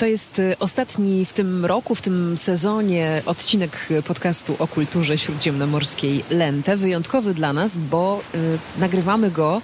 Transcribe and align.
To 0.00 0.06
jest 0.06 0.38
y, 0.38 0.58
ostatni 0.58 1.24
w 1.24 1.32
tym 1.32 1.66
roku, 1.66 1.94
w 1.94 2.02
tym 2.02 2.38
sezonie 2.38 3.22
odcinek 3.26 3.88
podcastu 4.04 4.56
o 4.58 4.66
kulturze 4.66 5.18
śródziemnomorskiej 5.18 6.24
Lente. 6.30 6.76
Wyjątkowy 6.76 7.34
dla 7.34 7.52
nas, 7.52 7.76
bo 7.76 8.20
y, 8.34 8.58
nagrywamy 8.78 9.30
go 9.30 9.62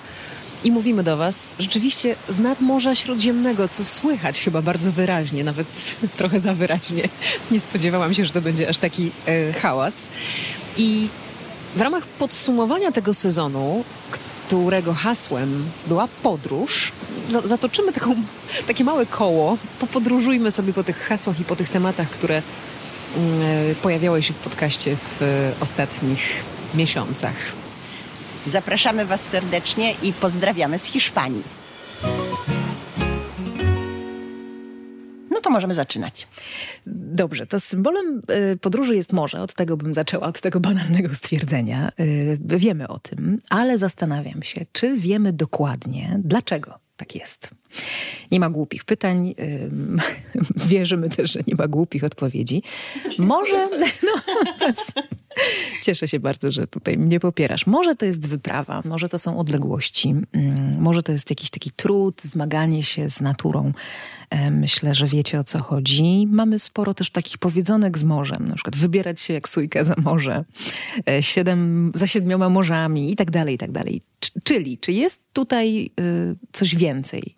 i 0.65 0.71
mówimy 0.71 1.03
do 1.03 1.17
Was 1.17 1.55
rzeczywiście 1.59 2.17
z 2.29 2.39
nad 2.39 2.61
Morza 2.61 2.95
Śródziemnego, 2.95 3.69
co 3.69 3.85
słychać 3.85 4.45
chyba 4.45 4.63
bardzo 4.63 4.93
wyraźnie, 4.93 5.45
nawet 5.45 5.97
trochę 6.19 6.41
za 6.41 6.55
wyraźnie. 6.55 7.03
Nie 7.51 7.61
spodziewałam 7.61 8.15
się, 8.15 8.25
że 8.25 8.33
to 8.33 8.41
będzie 8.41 8.69
aż 8.69 8.79
taki 8.79 9.11
y, 9.29 9.53
hałas. 9.53 10.09
I 10.77 11.09
w 11.77 11.81
ramach 11.81 12.07
podsumowania 12.07 12.93
tego 12.93 13.15
sezonu, 13.15 13.85
którego 14.47 14.95
hasłem 14.95 15.71
była 15.87 16.09
podróż, 16.23 16.93
zatoczymy 17.45 17.93
taką, 17.93 18.15
takie 18.67 18.85
małe 18.85 19.07
koło, 19.07 19.59
popodróżujmy 19.81 20.51
sobie 20.51 20.73
po 20.73 20.85
tych 20.85 20.99
hasłach 20.99 21.41
i 21.41 21.45
po 21.45 21.57
tych 21.57 21.69
tematach, 21.69 22.11
które 22.11 22.43
mm, 23.17 23.43
e, 23.71 23.75
pojawiały 23.75 24.23
się 24.23 24.35
w 24.35 24.39
podcaście 24.39 24.97
w 24.97 25.23
e, 25.23 25.53
ostatnich 25.61 26.21
miesiącach. 26.75 27.35
Zapraszamy 28.47 29.07
Was 29.07 29.21
serdecznie 29.21 29.95
i 30.03 30.13
pozdrawiamy 30.13 30.79
z 30.79 30.85
Hiszpanii. 30.85 31.43
To 35.47 35.51
możemy 35.51 35.75
zaczynać. 35.75 36.29
Dobrze, 36.87 37.47
to 37.47 37.61
symbolem 37.61 38.23
e, 38.29 38.57
podróży 38.57 38.97
jest 38.97 39.13
morze. 39.13 39.41
Od 39.41 39.55
tego 39.55 39.77
bym 39.77 39.95
zaczęła, 39.95 40.27
od 40.27 40.41
tego 40.41 40.61
banalnego 40.61 41.15
stwierdzenia. 41.15 41.93
Wiemy 42.41 42.89
o 42.89 42.99
tym, 42.99 43.39
ale 43.51 43.79
zastanawiam 43.79 44.43
się, 44.43 44.67
czy 44.73 44.97
wiemy 44.97 45.33
dokładnie, 45.33 46.21
dlaczego 46.25 46.79
tak 46.97 47.15
jest. 47.15 47.51
Nie 48.31 48.41
ma 48.41 48.51
głupich 48.51 48.85
pytań. 48.85 49.35
Wierzymy 50.71 51.11
też, 51.11 51.33
że 51.33 51.41
nie 51.47 51.55
ma 51.55 51.69
głupich 51.69 52.05
odpowiedzi. 52.05 52.63
Może. 53.19 53.69
No, 54.03 54.13
cieszę 55.83 56.09
się 56.09 56.21
bardzo, 56.21 56.53
że 56.53 56.67
tutaj 56.67 56.99
mnie 56.99 57.21
popierasz. 57.21 57.67
Może 57.67 57.97
to 57.97 58.07
jest 58.07 58.29
wyprawa, 58.29 58.83
może 58.85 59.09
to 59.09 59.19
są 59.19 59.39
odległości, 59.39 60.15
mm, 60.33 60.81
może 60.81 61.03
to 61.03 61.13
jest 61.13 61.31
jakiś 61.31 61.51
taki 61.51 61.71
trud, 61.71 62.23
zmaganie 62.23 62.83
się 62.83 63.11
z 63.11 63.21
naturą. 63.21 63.73
Myślę, 64.51 64.95
że 64.95 65.07
wiecie 65.07 65.41
o 65.41 65.45
co 65.45 65.63
chodzi. 65.63 66.29
Mamy 66.31 66.59
sporo 66.59 66.95
też 66.95 67.11
takich 67.11 67.39
powiedzonek 67.39 67.99
z 67.99 68.05
morzem, 68.05 68.49
na 68.49 68.55
przykład 68.55 68.77
wybierać 68.77 69.21
się 69.21 69.35
jak 69.35 69.49
sójka 69.49 69.85
za 69.85 69.95
morze, 69.99 70.45
e, 71.09 71.23
siedem, 71.23 71.91
za 71.95 72.07
siedmioma 72.07 72.49
morzami 72.49 73.13
i 73.13 73.17
tak 73.17 73.31
dalej, 73.31 73.55
i 73.55 73.59
tak 73.59 73.73
dalej. 73.73 74.03
Czyli, 74.45 74.79
czy 74.79 74.93
jest 74.93 75.25
tutaj 75.33 75.91
y, 76.01 76.37
coś 76.53 76.75
więcej 76.75 77.37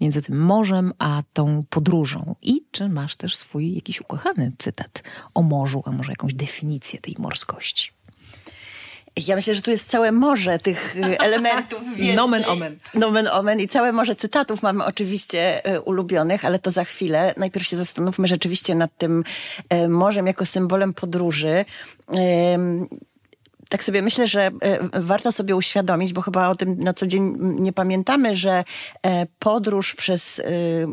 między 0.00 0.22
tym 0.22 0.40
morzem 0.40 0.92
a 0.98 1.22
tą 1.32 1.64
podróżą? 1.70 2.34
I 2.42 2.64
czy 2.70 2.88
masz 2.88 3.16
też 3.16 3.36
swój 3.36 3.74
jakiś 3.74 4.00
ukochany 4.00 4.52
cytat 4.58 5.02
o 5.34 5.42
morzu, 5.42 5.82
a 5.86 5.90
może 5.90 6.12
jakąś 6.12 6.34
definicję 6.34 7.00
tej 7.00 7.16
morskości? 7.18 7.92
Ja 9.16 9.36
myślę, 9.36 9.54
że 9.54 9.62
tu 9.62 9.70
jest 9.70 9.88
całe 9.88 10.12
morze 10.12 10.58
tych 10.58 10.96
y, 10.96 11.18
elementów. 11.26 11.82
Nomen 12.14 12.44
omen. 12.48 12.78
Nomen 12.94 13.28
omen 13.28 13.60
i 13.60 13.68
całe 13.68 13.92
morze 13.92 14.14
cytatów 14.14 14.62
mamy 14.62 14.84
oczywiście 14.84 15.72
y, 15.74 15.80
ulubionych, 15.80 16.44
ale 16.44 16.58
to 16.58 16.70
za 16.70 16.84
chwilę. 16.84 17.34
Najpierw 17.36 17.66
się 17.66 17.76
zastanówmy 17.76 18.28
rzeczywiście 18.28 18.74
nad 18.74 18.90
tym 18.98 19.24
y, 19.74 19.88
morzem 19.88 20.26
jako 20.26 20.46
symbolem 20.46 20.94
podróży 20.94 21.64
tak 23.70 23.84
sobie 23.84 24.02
myślę, 24.02 24.26
że 24.26 24.46
e, 24.46 25.00
warto 25.00 25.32
sobie 25.32 25.56
uświadomić, 25.56 26.12
bo 26.12 26.22
chyba 26.22 26.48
o 26.48 26.56
tym 26.56 26.80
na 26.80 26.94
co 26.94 27.06
dzień 27.06 27.36
nie 27.40 27.72
pamiętamy, 27.72 28.36
że 28.36 28.64
e, 29.02 29.26
podróż 29.38 29.94
przez 29.94 30.38
e, 30.38 30.42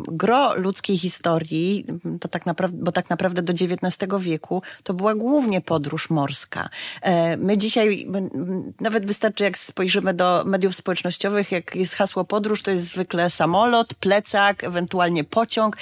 gro 0.07 0.55
ludzkiej 0.55 0.97
historii, 0.97 1.85
to 2.21 2.27
tak 2.27 2.45
naprawdę, 2.45 2.77
bo 2.81 2.91
tak 2.91 3.09
naprawdę 3.09 3.41
do 3.41 3.53
XIX 3.53 4.13
wieku, 4.19 4.61
to 4.83 4.93
była 4.93 5.15
głównie 5.15 5.61
podróż 5.61 6.09
morska. 6.09 6.69
My 7.37 7.57
dzisiaj, 7.57 8.07
nawet 8.79 9.05
wystarczy 9.05 9.43
jak 9.43 9.57
spojrzymy 9.57 10.13
do 10.13 10.43
mediów 10.45 10.75
społecznościowych, 10.75 11.51
jak 11.51 11.75
jest 11.75 11.93
hasło 11.93 12.25
podróż, 12.25 12.63
to 12.63 12.71
jest 12.71 12.83
zwykle 12.83 13.29
samolot, 13.29 13.93
plecak, 13.93 14.63
ewentualnie 14.63 15.23
pociąg, 15.23 15.77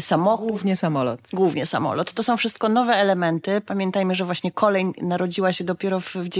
samochód. 0.00 0.48
Głównie 0.48 0.76
samolot. 0.76 1.20
Głównie 1.32 1.66
samolot. 1.66 2.12
To 2.12 2.22
są 2.22 2.36
wszystko 2.36 2.68
nowe 2.68 2.94
elementy. 2.94 3.60
Pamiętajmy, 3.60 4.14
że 4.14 4.24
właśnie 4.24 4.52
kolej 4.52 4.84
narodziła 5.02 5.52
się 5.52 5.64
dopiero 5.64 6.00
w 6.00 6.16
XIX 6.16 6.37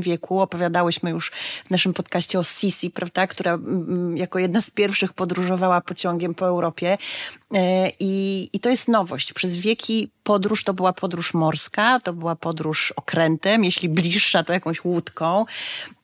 wieku. 0.00 0.40
Opowiadałyśmy 0.40 1.10
już 1.10 1.30
w 1.66 1.70
naszym 1.70 1.92
podcaście 1.94 2.38
o 2.38 2.44
Sisi, 2.44 2.90
prawda, 2.90 3.26
która 3.26 3.54
mm, 3.54 3.84
mm, 3.88 4.16
jako 4.16 4.38
jedna 4.38 4.60
z 4.60 4.70
pierwszych 4.70 5.12
podróżowała 5.12 5.80
pociągiem 5.80 6.34
po 6.34 6.46
Europie. 6.46 6.98
E, 7.54 7.90
I, 8.00 8.48
I 8.52 8.60
to 8.60 8.70
jest 8.70 8.88
nowość. 8.88 9.32
Przez 9.32 9.56
wieki 9.56 10.10
podróż 10.30 10.64
to 10.64 10.74
była 10.74 10.92
podróż 10.92 11.34
morska, 11.34 12.00
to 12.00 12.12
była 12.12 12.36
podróż 12.36 12.92
okrętem, 12.92 13.64
jeśli 13.64 13.88
bliższa, 13.88 14.44
to 14.44 14.52
jakąś 14.52 14.84
łódką. 14.84 15.44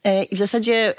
E, 0.06 0.25
I 0.25 0.37
w 0.37 0.38
zasadzie 0.38 0.94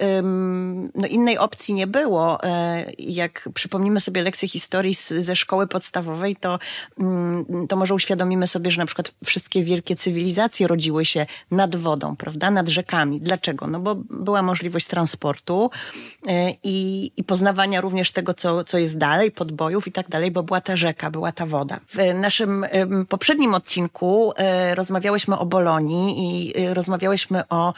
no, 0.95 1.07
innej 1.07 1.37
opcji 1.37 1.73
nie 1.73 1.87
było. 1.87 2.43
E, 2.43 2.85
jak 2.99 3.49
przypomnimy 3.53 4.01
sobie 4.01 4.21
lekcje 4.21 4.47
historii 4.47 4.93
ze 5.19 5.35
szkoły 5.35 5.67
podstawowej, 5.67 6.35
to, 6.35 6.59
mm, 6.99 7.67
to 7.67 7.75
może 7.75 7.93
uświadomimy 7.93 8.47
sobie, 8.47 8.71
że 8.71 8.81
na 8.81 8.85
przykład 8.85 9.13
wszystkie 9.25 9.63
wielkie 9.63 9.95
cywilizacje 9.95 10.67
rodziły 10.67 11.05
się 11.05 11.25
nad 11.51 11.75
wodą, 11.75 12.15
prawda, 12.15 12.51
nad 12.51 12.69
rzekami. 12.69 13.19
Dlaczego? 13.21 13.67
No 13.67 13.79
bo 13.79 13.95
była 13.95 14.41
możliwość 14.41 14.87
transportu 14.87 15.69
e, 16.27 16.51
i, 16.63 17.11
i 17.17 17.23
poznawania 17.23 17.81
również 17.81 18.11
tego, 18.11 18.33
co, 18.33 18.63
co 18.63 18.77
jest 18.77 18.97
dalej, 18.97 19.31
podbojów 19.31 19.87
i 19.87 19.91
tak 19.91 20.09
dalej, 20.09 20.31
bo 20.31 20.43
była 20.43 20.61
ta 20.61 20.75
rzeka, 20.75 21.11
była 21.11 21.31
ta 21.31 21.45
woda. 21.45 21.79
W 21.87 22.13
naszym 22.13 22.65
poprzednim 23.17 23.53
odcinku 23.53 24.33
rozmawiałyśmy 24.73 25.37
o 25.37 25.45
Bolonii 25.45 26.07
i 26.19 26.53
rozmawiałyśmy 26.73 27.43
o 27.49 27.73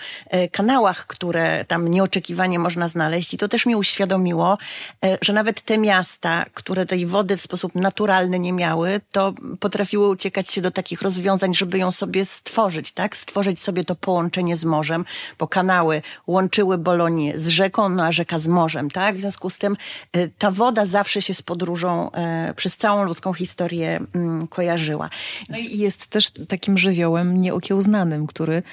kanałach, 0.52 1.08
które 1.08 1.66
tam 1.66 1.88
nieoczekiwanie 1.88 2.60
można 2.60 2.88
znaleźć. 2.88 3.34
I 3.34 3.38
to 3.38 3.48
też 3.48 3.66
mi 3.66 3.76
uświadomiło, 3.76 4.58
e, 5.06 5.18
że 5.22 5.34
nawet 5.34 5.62
te 5.62 5.78
miasta, 5.78 6.46
które 6.54 6.86
tej 6.86 7.06
wody 7.06 7.38
w 7.38 7.42
sposób 7.42 7.76
naturalny 7.76 8.40
nie 8.40 8.54
miały, 8.54 9.02
to 9.12 9.34
potrafiły 9.60 10.10
uciekać 10.10 10.50
się 10.50 10.62
do 10.62 10.72
takich 10.72 11.02
rozwiązań, 11.02 11.54
żeby 11.54 11.78
ją 11.78 11.92
sobie 11.92 12.26
stworzyć, 12.26 12.92
tak? 12.92 13.18
Stworzyć 13.18 13.60
sobie 13.60 13.84
to 13.84 13.96
połączenie 13.96 14.56
z 14.56 14.66
morzem, 14.66 15.06
bo 15.40 15.48
kanały 15.48 16.02
łączyły 16.28 16.78
Bolonię 16.78 17.40
z 17.40 17.48
rzeką, 17.48 17.90
no 17.90 18.06
a 18.06 18.12
rzeka 18.12 18.40
z 18.40 18.48
morzem, 18.48 18.92
tak? 18.92 19.16
W 19.16 19.20
związku 19.20 19.50
z 19.50 19.58
tym 19.58 19.78
e, 20.14 20.28
ta 20.28 20.52
woda 20.52 20.86
zawsze 20.86 21.22
się 21.22 21.34
z 21.34 21.42
podróżą 21.42 22.12
e, 22.12 22.54
przez 22.56 22.78
całą 22.78 23.04
ludzką 23.04 23.34
historię 23.34 24.00
mm, 24.16 24.48
kojarzyła. 24.48 25.10
No 25.50 25.58
i 25.58 25.78
jest 25.78 26.08
też 26.08 26.30
takim 26.48 26.78
żywiołem 26.78 27.42
nieokiełznanym, 27.42 28.28
który 28.28 28.64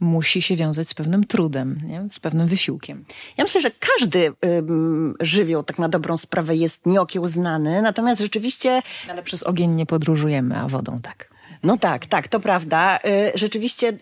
musi 0.00 0.42
się 0.42 0.56
wiązać 0.56 0.88
z 0.88 0.94
pewnym 0.94 1.24
trudem, 1.24 1.78
nie? 1.86 2.08
z 2.10 2.20
pewnym 2.20 2.46
wysiłkiem. 2.46 3.04
Ja 3.36 3.44
myślę, 3.44 3.60
że 3.60 3.70
każdy 3.70 4.32
ym, 4.46 5.14
żywioł 5.20 5.62
tak 5.62 5.78
na 5.78 5.88
dobrą 5.88 6.18
sprawę 6.18 6.56
jest 6.56 6.86
nieokiełznany, 6.86 7.82
natomiast 7.82 8.20
rzeczywiście... 8.20 8.82
Ale 9.10 9.22
przez 9.22 9.42
ogień 9.42 9.70
nie 9.70 9.86
podróżujemy, 9.86 10.56
a 10.56 10.68
wodą 10.68 10.98
tak. 11.02 11.36
No 11.62 11.76
tak, 11.76 12.06
tak, 12.06 12.28
to 12.28 12.40
prawda. 12.40 12.98
Y, 12.98 13.32
rzeczywiście 13.34 13.92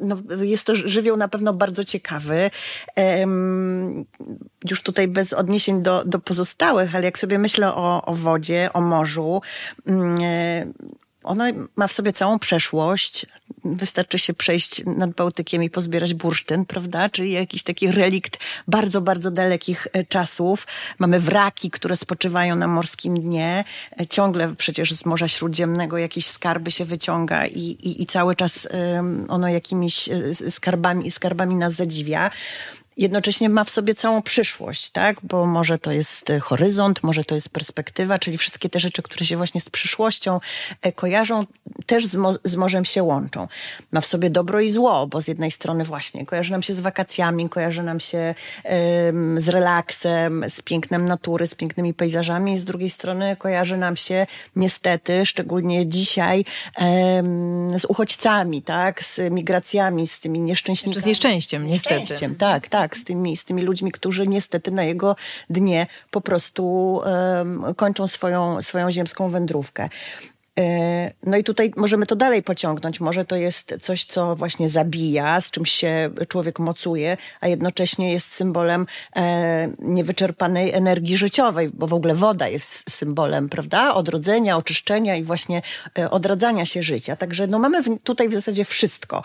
no, 0.00 0.16
jest 0.42 0.66
to 0.66 0.74
żywioł 0.74 1.16
na 1.16 1.28
pewno 1.28 1.52
bardzo 1.52 1.84
ciekawy. 1.84 2.50
Już 4.70 4.82
tutaj 4.82 5.08
bez 5.08 5.32
odniesień 5.32 5.82
do, 5.82 6.04
do 6.04 6.18
pozostałych, 6.18 6.94
ale 6.94 7.04
jak 7.04 7.18
sobie 7.18 7.38
myślę 7.38 7.74
o, 7.74 8.04
o 8.04 8.14
wodzie, 8.14 8.70
o 8.72 8.80
morzu, 8.80 9.40
ono 11.22 11.44
ma 11.76 11.86
w 11.86 11.92
sobie 11.92 12.12
całą 12.12 12.38
przeszłość. 12.38 13.26
Wystarczy 13.64 14.18
się 14.18 14.34
przejść 14.34 14.82
nad 14.86 15.10
Bałtykiem 15.10 15.62
i 15.62 15.70
pozbierać 15.70 16.14
bursztyn, 16.14 16.64
prawda? 16.64 17.08
Czyli 17.08 17.32
jakiś 17.32 17.62
taki 17.62 17.90
relikt 17.90 18.38
bardzo, 18.68 19.00
bardzo 19.00 19.30
dalekich 19.30 19.86
e, 19.92 20.04
czasów. 20.04 20.66
Mamy 20.98 21.20
wraki, 21.20 21.70
które 21.70 21.96
spoczywają 21.96 22.56
na 22.56 22.66
morskim 22.66 23.20
dnie. 23.20 23.64
E, 24.00 24.06
ciągle 24.06 24.54
przecież 24.54 24.92
z 24.92 25.04
Morza 25.04 25.28
Śródziemnego 25.28 25.98
jakieś 25.98 26.26
skarby 26.26 26.70
się 26.70 26.84
wyciąga 26.84 27.46
i, 27.46 27.60
i, 27.60 28.02
i 28.02 28.06
cały 28.06 28.34
czas 28.34 28.68
ono 29.28 29.48
jakimiś 29.48 30.08
e, 30.08 30.34
skarbami, 30.50 31.10
skarbami 31.10 31.56
nas 31.56 31.72
zadziwia 31.72 32.30
jednocześnie 32.98 33.48
ma 33.48 33.64
w 33.64 33.70
sobie 33.70 33.94
całą 33.94 34.22
przyszłość, 34.22 34.90
tak? 34.90 35.16
Bo 35.22 35.46
może 35.46 35.78
to 35.78 35.92
jest 35.92 36.30
e, 36.30 36.40
horyzont, 36.40 37.02
może 37.02 37.24
to 37.24 37.34
jest 37.34 37.48
perspektywa, 37.48 38.18
czyli 38.18 38.38
wszystkie 38.38 38.68
te 38.68 38.80
rzeczy, 38.80 39.02
które 39.02 39.26
się 39.26 39.36
właśnie 39.36 39.60
z 39.60 39.70
przyszłością 39.70 40.40
e, 40.82 40.92
kojarzą, 40.92 41.44
też 41.86 42.06
z, 42.06 42.16
mo 42.16 42.32
z 42.44 42.56
morzem 42.56 42.84
się 42.84 43.02
łączą. 43.02 43.48
Ma 43.92 44.00
w 44.00 44.06
sobie 44.06 44.30
dobro 44.30 44.60
i 44.60 44.70
zło, 44.70 45.06
bo 45.06 45.20
z 45.20 45.28
jednej 45.28 45.50
strony 45.50 45.84
właśnie 45.84 46.26
kojarzy 46.26 46.52
nam 46.52 46.62
się 46.62 46.74
z 46.74 46.80
wakacjami, 46.80 47.48
kojarzy 47.48 47.82
nam 47.82 48.00
się 48.00 48.34
ym, 49.08 49.40
z 49.40 49.48
relaksem, 49.48 50.44
z 50.48 50.60
pięknem 50.60 51.04
natury, 51.04 51.46
z 51.46 51.54
pięknymi 51.54 51.94
pejzażami, 51.94 52.58
z 52.58 52.64
drugiej 52.64 52.90
strony 52.90 53.36
kojarzy 53.36 53.76
nam 53.76 53.96
się 53.96 54.26
niestety, 54.56 55.26
szczególnie 55.26 55.86
dzisiaj, 55.86 56.44
ym, 57.18 57.78
z 57.78 57.84
uchodźcami, 57.84 58.62
tak? 58.62 59.02
Z 59.04 59.20
migracjami, 59.30 60.08
z 60.08 60.20
tymi 60.20 60.40
nieszczęśnikami. 60.40 61.02
Z 61.02 61.06
nieszczęściem, 61.06 61.66
niestety. 61.66 62.00
Nieszczęściem, 62.00 62.36
tak, 62.36 62.68
tak 62.68 62.87
tak, 62.88 62.96
z 62.96 63.04
tymi, 63.04 63.36
z 63.36 63.44
tymi 63.44 63.62
ludźmi, 63.62 63.92
którzy 63.92 64.26
niestety 64.26 64.70
na 64.70 64.84
jego 64.84 65.16
dnie 65.50 65.86
po 66.10 66.20
prostu 66.20 66.94
um, 66.94 67.64
kończą 67.76 68.08
swoją, 68.08 68.62
swoją 68.62 68.92
ziemską 68.92 69.30
wędrówkę. 69.30 69.88
E, 70.58 71.10
no 71.22 71.36
i 71.36 71.44
tutaj 71.44 71.72
możemy 71.76 72.06
to 72.06 72.16
dalej 72.16 72.42
pociągnąć. 72.42 73.00
Może 73.00 73.24
to 73.24 73.36
jest 73.36 73.74
coś, 73.82 74.04
co 74.04 74.36
właśnie 74.36 74.68
zabija, 74.68 75.40
z 75.40 75.50
czymś 75.50 75.70
się 75.70 76.10
człowiek 76.28 76.58
mocuje, 76.58 77.16
a 77.40 77.48
jednocześnie 77.48 78.12
jest 78.12 78.34
symbolem 78.34 78.86
e, 79.16 79.68
niewyczerpanej 79.78 80.72
energii 80.72 81.16
życiowej, 81.16 81.70
bo 81.74 81.86
w 81.86 81.94
ogóle 81.94 82.14
woda 82.14 82.48
jest 82.48 82.90
symbolem, 82.90 83.48
prawda? 83.48 83.94
Odrodzenia, 83.94 84.56
oczyszczenia 84.56 85.16
i 85.16 85.24
właśnie 85.24 85.62
e, 85.98 86.10
odradzania 86.10 86.66
się 86.66 86.82
życia. 86.82 87.16
Także 87.16 87.46
no 87.46 87.58
mamy 87.58 87.98
tutaj 87.98 88.28
w 88.28 88.34
zasadzie 88.34 88.64
wszystko. 88.64 89.22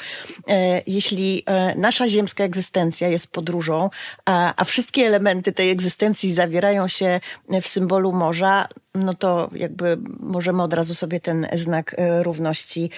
Jeśli 0.88 1.46
nasza 1.76 2.08
ziemska 2.08 2.44
egzystencja 2.44 3.08
jest 3.08 3.28
podróżą, 3.28 3.90
a 4.26 4.64
wszystkie 4.66 5.08
elementy 5.08 5.52
tej 5.52 5.70
egzystencji 5.70 6.34
zawierają 6.34 6.88
się 6.88 7.20
w 7.62 7.68
symbolu 7.68 8.12
morza, 8.12 8.68
no 8.96 9.14
to 9.14 9.50
jakby 9.56 9.98
możemy 10.20 10.64
od 10.64 10.74
razu 10.74 10.96
sobie 10.96 11.20
ten 11.24 11.48
znak 11.54 11.96
e, 11.98 12.24
równości 12.24 12.90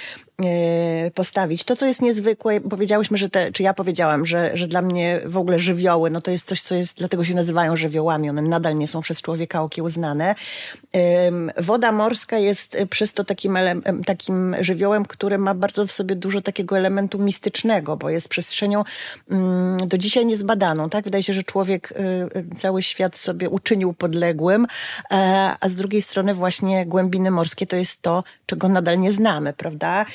E, 0.44 1.12
postawić. 1.12 1.64
To, 1.64 1.76
co 1.76 1.86
jest 1.86 2.02
niezwykłe, 2.02 2.62
powiedziałyśmy, 2.62 3.18
że 3.18 3.30
te, 3.30 3.52
czy 3.52 3.64
ja 3.64 3.74
powiedziałam, 3.74 4.26
że, 4.26 4.52
że 4.54 4.68
dla 4.68 4.82
mnie 4.82 5.22
w 5.26 5.38
ogóle 5.38 5.60
żywioły, 5.60 6.10
no 6.10 6.22
to 6.22 6.32
jest 6.32 6.48
coś, 6.48 6.62
co 6.62 6.76
jest, 6.76 6.98
dlatego 6.98 7.24
się 7.24 7.36
nazywają 7.36 7.76
żywiołami, 7.76 8.30
one 8.30 8.42
nadal 8.42 8.78
nie 8.78 8.88
są 8.88 9.02
przez 9.02 9.22
człowieka 9.22 9.62
okiełznane. 9.62 10.36
Woda 11.58 11.92
morska 11.92 12.38
jest 12.38 12.78
przez 12.90 13.14
to 13.14 13.24
takim, 13.24 13.58
takim 14.06 14.56
żywiołem, 14.60 15.06
który 15.06 15.38
ma 15.38 15.54
bardzo 15.54 15.88
w 15.88 15.92
sobie 15.92 16.16
dużo 16.16 16.42
takiego 16.42 16.78
elementu 16.78 17.20
mistycznego, 17.20 17.98
bo 17.98 18.10
jest 18.10 18.30
przestrzenią 18.30 18.84
mm, 19.30 19.78
do 19.88 19.98
dzisiaj 19.98 20.26
niezbadaną, 20.26 20.90
tak? 20.90 21.06
Wydaje 21.06 21.24
się, 21.24 21.34
że 21.34 21.44
człowiek 21.44 21.92
y, 21.92 22.58
cały 22.58 22.82
świat 22.82 23.18
sobie 23.18 23.50
uczynił 23.50 23.94
podległym, 23.94 24.68
e, 25.12 25.56
a 25.60 25.70
z 25.70 25.76
drugiej 25.76 26.02
strony 26.02 26.34
właśnie 26.34 26.86
głębiny 26.86 27.32
morskie 27.32 27.68
to 27.68 27.76
jest 27.76 28.02
to, 28.02 28.15
czego 28.46 28.70
nadal 28.70 29.00
nie 29.00 29.12
znamy, 29.12 29.54
prawda? 29.54 30.02
E, 30.02 30.06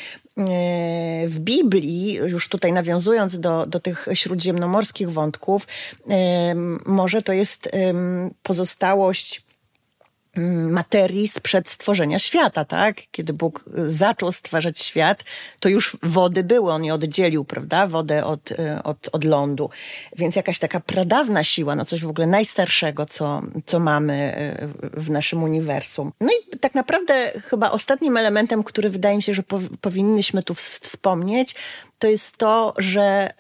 w 1.29 1.39
Biblii, 1.39 2.13
już 2.13 2.49
tutaj 2.49 2.73
nawiązując 2.73 3.41
do, 3.41 3.67
do 3.67 3.81
tych 3.81 4.09
śródziemnomorskich 4.15 5.11
wątków, 5.11 5.67
może 6.87 7.23
to 7.23 7.33
jest 7.33 7.71
pozostałość 8.43 9.43
materii 10.71 11.29
sprzed 11.29 11.69
stworzenia 11.69 12.19
świata, 12.19 12.65
tak? 12.65 12.97
Kiedy 13.11 13.33
Bóg 13.33 13.65
y, 13.79 13.91
zaczął 13.91 14.33
stwarzać 14.33 14.81
świat, 14.81 15.25
to 15.61 15.69
już 15.69 15.97
wody 16.03 16.45
były, 16.45 16.73
on 16.73 16.85
je 16.85 16.95
oddzielił, 16.95 17.45
prawda? 17.45 17.87
Wodę 17.87 18.25
od, 18.25 18.51
y, 18.51 18.83
od, 18.85 19.09
od 19.13 19.25
lądu. 19.25 19.71
Więc 20.17 20.37
jakaś 20.37 20.59
taka 20.59 20.81
pradawna 20.81 21.45
siła, 21.45 21.77
no 21.77 21.85
coś 21.85 22.03
w 22.03 22.09
ogóle 22.09 22.27
najstarszego, 22.27 23.07
co, 23.07 23.43
co 23.67 23.81
mamy 23.81 24.37
y, 24.95 25.01
w 25.01 25.11
naszym 25.11 25.43
uniwersum. 25.43 26.13
No 26.21 26.29
i 26.29 26.59
tak 26.59 26.75
naprawdę 26.75 27.33
chyba 27.45 27.71
ostatnim 27.71 28.17
elementem, 28.17 28.63
który 28.63 28.91
wydaje 28.91 29.17
mi 29.17 29.23
się, 29.23 29.35
że 29.35 29.43
po, 29.43 29.61
powinniśmy 29.81 30.43
tu 30.43 30.55
wspomnieć, 30.55 31.55
to 32.01 32.09
jest 32.09 32.37
to, 32.37 32.75
że 32.79 33.31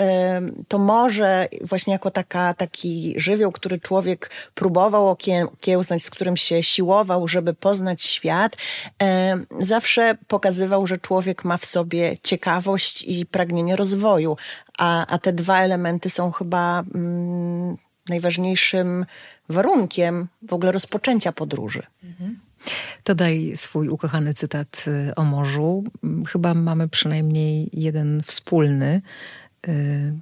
to 0.69 0.79
morze 0.79 1.49
właśnie 1.61 1.93
jako 1.93 2.11
taka, 2.11 2.55
taki 2.55 3.15
żywioł, 3.17 3.53
który 3.53 3.79
człowiek 3.79 4.31
próbował 4.55 5.09
okiełznać, 5.09 6.03
z 6.03 6.11
którym 6.11 6.37
się 6.37 6.62
siłował, 6.62 7.29
żeby 7.29 7.55
poznać 7.55 8.03
świat, 8.03 8.57
zawsze 9.61 10.19
pokazywał, 10.29 10.87
że 10.87 10.99
człowiek 10.99 11.45
ma 11.45 11.57
w 11.57 11.67
sobie 11.67 12.17
ciekawość 12.23 13.03
i 13.03 13.27
pragnienie 13.27 13.77
rozwoju, 13.77 14.37
a, 14.79 15.06
a 15.06 15.19
te 15.19 15.33
dwa 15.33 15.63
elementy 15.63 16.11
są 16.11 16.33
chyba 16.33 16.85
mm, 16.95 17.77
najważniejszym 18.09 19.06
warunkiem 19.49 20.29
w 20.43 20.53
ogóle 20.53 20.73
rozpoczęcia 20.73 21.33
podróży. 21.33 21.83
Mhm. 22.05 22.50
To 23.05 23.15
daj 23.15 23.53
swój 23.57 23.89
ukochany 23.89 24.35
cytat 24.35 24.85
y, 24.89 25.15
o 25.15 25.25
morzu. 25.25 25.85
Chyba 26.29 26.55
mamy 26.55 26.89
przynajmniej 26.89 27.71
jeden 27.73 28.23
wspólny. 28.23 29.03
Y, 29.69 30.15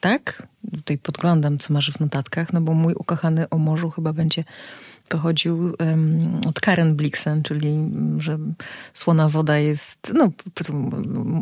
tak? 0.00 0.48
Tutaj 0.76 0.98
podglądam, 0.98 1.58
co 1.58 1.72
masz 1.72 1.92
w 1.92 2.00
notatkach, 2.00 2.52
no 2.52 2.60
bo 2.60 2.74
mój 2.74 2.94
ukochany 2.94 3.48
o 3.48 3.58
morzu 3.58 3.90
chyba 3.90 4.12
będzie 4.12 4.44
pochodził 5.08 5.74
um, 5.78 6.40
od 6.48 6.60
Karen 6.60 6.96
Blixen, 6.96 7.42
czyli 7.42 7.90
że 8.18 8.38
słona 8.94 9.28
woda 9.28 9.58
jest, 9.58 10.12
no 10.14 10.30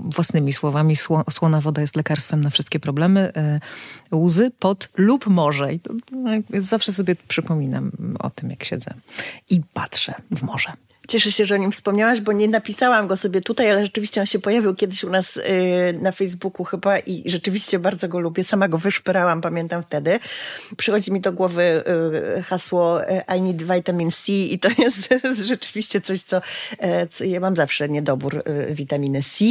własnymi 0.04 0.52
słowami, 0.52 0.96
sło, 0.96 1.24
słona 1.30 1.60
woda 1.60 1.80
jest 1.80 1.96
lekarstwem 1.96 2.40
na 2.40 2.50
wszystkie 2.50 2.80
problemy, 2.80 3.32
e, 3.36 3.60
łzy, 4.16 4.50
pot 4.58 4.88
lub 4.96 5.26
morze. 5.26 5.74
I 5.74 5.80
to, 5.80 5.94
no, 6.12 6.30
zawsze 6.54 6.92
sobie 6.92 7.16
przypominam 7.28 7.92
o 8.18 8.30
tym, 8.30 8.50
jak 8.50 8.64
siedzę 8.64 8.94
i 9.50 9.60
patrzę 9.74 10.14
w 10.30 10.42
morze. 10.42 10.72
Cieszę 11.12 11.32
się, 11.32 11.46
że 11.46 11.54
o 11.54 11.58
nim 11.58 11.72
wspomniałaś, 11.72 12.20
bo 12.20 12.32
nie 12.32 12.48
napisałam 12.48 13.06
go 13.06 13.16
sobie 13.16 13.40
tutaj, 13.40 13.70
ale 13.70 13.84
rzeczywiście 13.84 14.20
on 14.20 14.26
się 14.26 14.38
pojawił 14.38 14.74
kiedyś 14.74 15.04
u 15.04 15.10
nas 15.10 15.36
y, 15.36 15.42
na 16.00 16.12
Facebooku 16.12 16.64
chyba 16.64 16.98
i 16.98 17.22
rzeczywiście 17.26 17.78
bardzo 17.78 18.08
go 18.08 18.20
lubię. 18.20 18.44
Sama 18.44 18.68
go 18.68 18.78
wyszperałam, 18.78 19.40
pamiętam 19.40 19.82
wtedy. 19.82 20.18
Przychodzi 20.76 21.12
mi 21.12 21.20
do 21.20 21.32
głowy 21.32 21.84
y, 22.38 22.42
hasło 22.42 23.10
y, 23.10 23.22
I 23.38 23.40
need 23.40 23.62
vitamin 23.62 24.10
C 24.10 24.32
i 24.32 24.58
to 24.58 24.68
jest 24.78 25.08
rzeczywiście 25.52 26.00
coś, 26.00 26.22
co, 26.22 26.40
co 27.10 27.24
ja 27.24 27.40
mam 27.40 27.56
zawsze 27.56 27.88
niedobór 27.88 28.42
witaminy 28.70 29.22
C. 29.22 29.44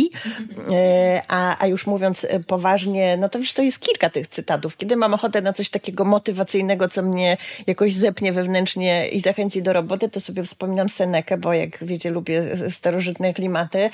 A, 1.28 1.64
a 1.64 1.68
już 1.68 1.88
mówiąc 1.88 2.28
poważnie, 2.48 3.18
no 3.18 3.30
to 3.30 3.40
wiesz, 3.40 3.54
to 3.54 3.62
jest 3.62 3.80
kilka 3.80 4.10
tych 4.10 4.28
cytatów. 4.28 4.78
Kiedy 4.78 4.96
mam 4.96 5.14
ochotę 5.14 5.42
na 5.42 5.54
coś 5.54 5.70
takiego 5.70 6.06
motywacyjnego, 6.06 6.90
co 6.90 7.02
mnie 7.02 7.38
jakoś 7.68 7.94
zepnie 7.94 8.34
wewnętrznie 8.34 9.10
i 9.10 9.20
zachęci 9.20 9.62
do 9.62 9.74
roboty, 9.74 10.10
to 10.10 10.20
sobie 10.20 10.44
wspominam 10.44 10.90
Senekę, 10.90 11.38
bo 11.38 11.51
jak 11.54 11.84
wiecie, 11.86 12.12
lubię 12.12 12.44
starożytne 12.70 13.34
klimaty. 13.34 13.90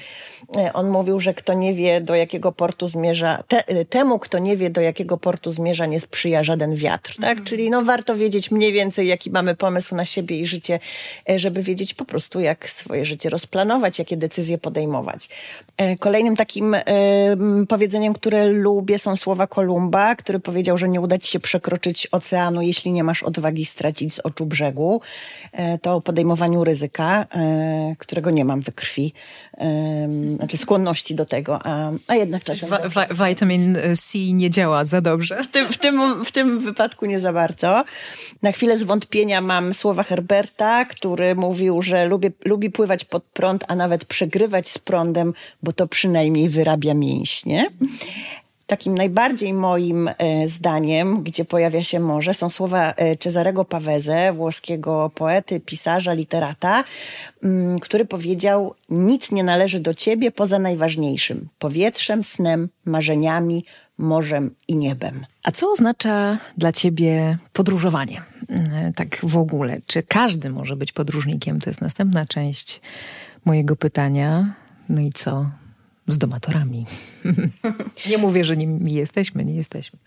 E, 0.57 0.73
on 0.73 0.89
mówił, 0.89 1.19
że 1.19 1.33
kto 1.33 1.53
nie 1.53 1.73
wie, 1.73 2.01
do 2.01 2.15
jakiego 2.15 2.51
portu 2.51 2.87
zmierza, 2.87 3.43
te, 3.47 3.85
temu, 3.85 4.19
kto 4.19 4.39
nie 4.39 4.57
wie, 4.57 4.69
do 4.69 4.81
jakiego 4.81 5.17
portu 5.17 5.51
zmierza, 5.51 5.85
nie 5.85 5.99
sprzyja 5.99 6.43
żaden 6.43 6.75
wiatr. 6.75 7.15
Tak? 7.15 7.29
Mhm. 7.29 7.45
Czyli 7.45 7.69
no, 7.69 7.83
warto 7.83 8.15
wiedzieć 8.15 8.51
mniej 8.51 8.73
więcej, 8.73 9.07
jaki 9.07 9.31
mamy 9.31 9.55
pomysł 9.55 9.95
na 9.95 10.05
siebie 10.05 10.39
i 10.39 10.45
życie, 10.45 10.79
e, 11.29 11.39
żeby 11.39 11.63
wiedzieć 11.63 11.93
po 11.93 12.05
prostu, 12.05 12.39
jak 12.39 12.69
swoje 12.69 13.05
życie 13.05 13.29
rozplanować, 13.29 13.99
jakie 13.99 14.17
decyzje 14.17 14.57
podejmować. 14.57 15.29
E, 15.77 15.95
kolejnym 15.95 16.35
takim 16.35 16.75
powiedzeniem, 17.69 18.13
które 18.13 18.47
lubię, 18.47 18.99
są 18.99 19.15
słowa 19.15 19.47
Kolumba, 19.47 20.15
który 20.15 20.39
powiedział, 20.39 20.77
że 20.77 20.89
nie 20.89 21.01
uda 21.01 21.17
ci 21.17 21.31
się 21.31 21.39
przekroczyć 21.39 22.07
oceanu, 22.11 22.61
jeśli 22.61 22.91
nie 22.91 23.03
masz 23.03 23.23
odwagi 23.23 23.65
stracić 23.65 24.13
z 24.13 24.19
oczu 24.19 24.45
brzegu. 24.45 25.01
To 25.81 25.95
o 25.95 26.01
podejmowaniu 26.01 26.63
ryzyka. 26.63 27.25
E, 27.37 27.95
którego 27.97 28.31
nie 28.31 28.45
mam 28.45 28.61
we 28.61 28.71
krwi, 28.71 29.13
znaczy 30.35 30.57
skłonności 30.57 31.15
do 31.15 31.25
tego, 31.25 31.59
a, 31.63 31.91
a 32.07 32.15
jednak 32.15 32.43
czasem... 32.43 32.69
Wa 33.09 33.27
vitamin 33.27 33.77
C 33.95 34.17
nie 34.33 34.49
działa 34.49 34.85
za 34.85 35.01
dobrze. 35.01 35.43
W 35.43 35.47
tym, 35.47 35.73
w, 35.73 35.77
tym, 35.77 36.25
w 36.25 36.31
tym 36.31 36.59
wypadku 36.59 37.05
nie 37.05 37.19
za 37.19 37.33
bardzo. 37.33 37.83
Na 38.41 38.51
chwilę 38.51 38.77
zwątpienia 38.77 39.41
mam 39.41 39.73
słowa 39.73 40.03
Herberta, 40.03 40.85
który 40.85 41.35
mówił, 41.35 41.81
że 41.81 42.05
lubi, 42.05 42.27
lubi 42.45 42.69
pływać 42.69 43.05
pod 43.05 43.23
prąd, 43.23 43.63
a 43.67 43.75
nawet 43.75 44.05
przegrywać 44.05 44.69
z 44.69 44.79
prądem, 44.79 45.33
bo 45.63 45.73
to 45.73 45.87
przynajmniej 45.87 46.49
wyrabia 46.49 46.93
mięśnie. 46.93 47.69
Takim 48.67 48.95
najbardziej 48.95 49.53
moim 49.53 50.07
e, 50.07 50.13
zdaniem, 50.49 51.23
gdzie 51.23 51.45
pojawia 51.45 51.83
się 51.83 51.99
morze, 51.99 52.33
są 52.33 52.49
słowa 52.49 52.93
e, 52.93 53.15
Cezarego 53.15 53.65
Paweze, 53.65 54.33
włoskiego 54.33 55.11
poety, 55.15 55.59
pisarza, 55.59 56.13
literata, 56.13 56.83
mm, 57.43 57.79
który 57.79 58.05
powiedział: 58.05 58.75
Nic 58.89 59.31
nie 59.31 59.43
należy 59.43 59.79
do 59.79 59.93
ciebie 59.93 60.31
poza 60.31 60.59
najważniejszym 60.59 61.49
powietrzem, 61.59 62.23
snem, 62.23 62.69
marzeniami, 62.85 63.65
morzem 63.97 64.55
i 64.67 64.75
niebem. 64.75 65.25
A 65.43 65.51
co 65.51 65.71
oznacza 65.71 66.37
dla 66.57 66.71
ciebie 66.71 67.37
podróżowanie? 67.53 68.21
Mm, 68.49 68.93
tak 68.93 69.17
w 69.23 69.37
ogóle. 69.37 69.81
Czy 69.85 70.03
każdy 70.03 70.49
może 70.49 70.75
być 70.75 70.91
podróżnikiem? 70.91 71.59
To 71.59 71.69
jest 71.69 71.81
następna 71.81 72.25
część 72.25 72.81
mojego 73.45 73.75
pytania. 73.75 74.55
No 74.89 75.01
i 75.01 75.11
co 75.11 75.45
z 76.07 76.17
domatorami. 76.17 76.85
nie 78.09 78.17
mówię, 78.17 78.43
że 78.43 78.57
nimi 78.57 78.93
jesteśmy, 78.93 79.45
nie 79.45 79.55
jesteśmy. 79.55 79.99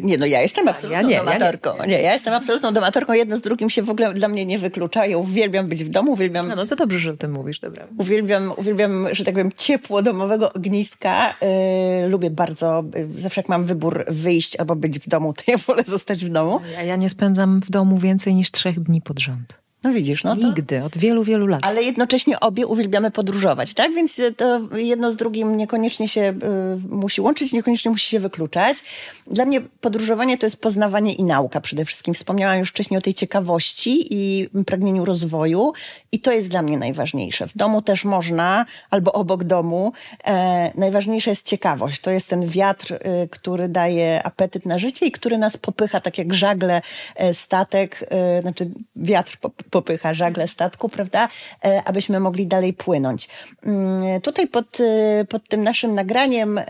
Nie, 0.00 0.18
no 0.18 0.26
ja 0.26 0.42
jestem 0.42 0.68
absolutną 0.68 1.02
ja 1.02 1.08
nie, 1.08 1.16
domatorką. 1.16 1.76
Ja 1.76 1.86
nie. 1.86 1.96
nie. 1.96 2.02
ja 2.02 2.12
jestem 2.12 2.34
absolutną 2.34 2.72
domatorką. 2.72 3.12
Jedno 3.12 3.36
z 3.36 3.40
drugim 3.40 3.70
się 3.70 3.82
w 3.82 3.90
ogóle 3.90 4.14
dla 4.14 4.28
mnie 4.28 4.46
nie 4.46 4.58
wyklucza. 4.58 5.06
Ja 5.06 5.18
uwielbiam 5.18 5.68
być 5.68 5.84
w 5.84 5.88
domu, 5.88 6.12
uwielbiam... 6.12 6.48
No, 6.48 6.56
no 6.56 6.66
to 6.66 6.76
dobrze, 6.76 6.98
że 6.98 7.12
o 7.12 7.16
tym 7.16 7.32
mówisz, 7.32 7.60
dobra. 7.60 7.86
Uwielbiam, 7.98 8.52
uwielbiam 8.56 9.06
że 9.12 9.24
tak 9.24 9.34
powiem, 9.34 9.52
ciepło 9.56 10.02
domowego 10.02 10.52
ogniska. 10.52 11.34
Yy, 12.00 12.08
lubię 12.08 12.30
bardzo, 12.30 12.84
yy, 12.94 13.22
zawsze 13.22 13.40
jak 13.40 13.48
mam 13.48 13.64
wybór 13.64 14.04
wyjść 14.08 14.56
albo 14.56 14.76
być 14.76 14.98
w 14.98 15.08
domu, 15.08 15.32
to 15.32 15.42
ja 15.46 15.56
wolę 15.56 15.82
zostać 15.86 16.24
w 16.24 16.28
domu. 16.28 16.60
Ja, 16.72 16.82
ja 16.82 16.96
nie 16.96 17.08
spędzam 17.08 17.60
w 17.60 17.70
domu 17.70 17.98
więcej 17.98 18.34
niż 18.34 18.50
trzech 18.50 18.80
dni 18.80 19.02
pod 19.02 19.20
rząd. 19.20 19.67
No 19.84 19.92
widzisz, 19.92 20.24
no 20.24 20.36
to... 20.36 20.42
Nigdy, 20.42 20.84
od 20.84 20.98
wielu, 20.98 21.24
wielu 21.24 21.46
lat. 21.46 21.60
Ale 21.64 21.82
jednocześnie 21.82 22.40
obie 22.40 22.66
uwielbiamy 22.66 23.10
podróżować, 23.10 23.74
tak? 23.74 23.94
Więc 23.94 24.20
to 24.36 24.60
jedno 24.76 25.10
z 25.10 25.16
drugim 25.16 25.56
niekoniecznie 25.56 26.08
się 26.08 26.20
y, 26.20 26.88
musi 26.88 27.20
łączyć, 27.20 27.52
niekoniecznie 27.52 27.90
musi 27.90 28.10
się 28.10 28.20
wykluczać. 28.20 28.76
Dla 29.26 29.44
mnie 29.44 29.60
podróżowanie 29.60 30.38
to 30.38 30.46
jest 30.46 30.60
poznawanie 30.60 31.14
i 31.14 31.24
nauka 31.24 31.60
przede 31.60 31.84
wszystkim. 31.84 32.14
Wspomniałam 32.14 32.58
już 32.58 32.68
wcześniej 32.68 32.98
o 32.98 33.00
tej 33.00 33.14
ciekawości 33.14 34.06
i 34.10 34.48
pragnieniu 34.66 35.04
rozwoju 35.04 35.72
i 36.12 36.20
to 36.20 36.32
jest 36.32 36.48
dla 36.48 36.62
mnie 36.62 36.78
najważniejsze. 36.78 37.46
W 37.46 37.56
domu 37.56 37.82
też 37.82 38.04
można, 38.04 38.66
albo 38.90 39.12
obok 39.12 39.44
domu. 39.44 39.92
E, 40.24 40.72
najważniejsza 40.74 41.30
jest 41.30 41.46
ciekawość. 41.46 42.00
To 42.00 42.10
jest 42.10 42.28
ten 42.28 42.46
wiatr, 42.46 42.92
y, 42.92 43.28
który 43.30 43.68
daje 43.68 44.22
apetyt 44.22 44.66
na 44.66 44.78
życie 44.78 45.06
i 45.06 45.12
który 45.12 45.38
nas 45.38 45.56
popycha, 45.56 46.00
tak 46.00 46.18
jak 46.18 46.34
żagle, 46.34 46.82
e, 47.16 47.34
statek, 47.34 48.04
e, 48.10 48.42
znaczy 48.42 48.70
wiatr 48.96 49.38
popycha 49.70 50.14
żagle 50.14 50.48
statku, 50.48 50.88
prawda, 50.88 51.28
e, 51.64 51.82
abyśmy 51.84 52.20
mogli 52.20 52.46
dalej 52.46 52.72
płynąć. 52.72 53.28
Mm, 53.62 54.20
tutaj 54.20 54.46
pod, 54.46 54.80
e, 54.80 55.24
pod 55.24 55.48
tym 55.48 55.62
naszym 55.62 55.94
nagraniem 55.94 56.60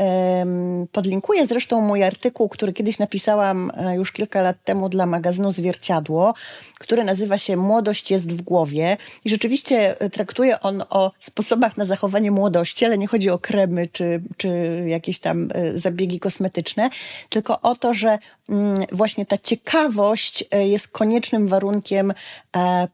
podlinkuję 0.92 1.46
zresztą 1.46 1.80
mój 1.80 2.02
artykuł, 2.02 2.48
który 2.48 2.72
kiedyś 2.72 2.98
napisałam 2.98 3.72
e, 3.76 3.94
już 3.94 4.12
kilka 4.12 4.42
lat 4.42 4.56
temu 4.64 4.88
dla 4.88 5.06
magazynu 5.06 5.52
Zwierciadło, 5.52 6.34
który 6.78 7.04
nazywa 7.04 7.38
się 7.38 7.56
Młodość 7.56 8.10
jest 8.10 8.32
w 8.32 8.42
głowie 8.42 8.96
i 9.24 9.30
rzeczywiście 9.30 9.96
traktuje 10.12 10.60
on 10.60 10.84
o 10.90 11.12
sposobach 11.20 11.76
na 11.76 11.84
zachowanie 11.84 12.30
młodości, 12.30 12.84
ale 12.84 12.98
nie 12.98 13.06
chodzi 13.06 13.30
o 13.30 13.38
kremy 13.38 13.86
czy, 13.92 14.22
czy 14.36 14.48
jakieś 14.86 15.18
tam 15.18 15.48
zabiegi 15.74 16.20
kosmetyczne, 16.20 16.90
tylko 17.28 17.60
o 17.60 17.74
to, 17.74 17.94
że 17.94 18.18
mm, 18.48 18.76
właśnie 18.92 19.26
ta 19.26 19.38
ciekawość 19.38 20.44
jest 20.52 20.88
koniecznym 20.88 21.48
warunkiem 21.48 22.12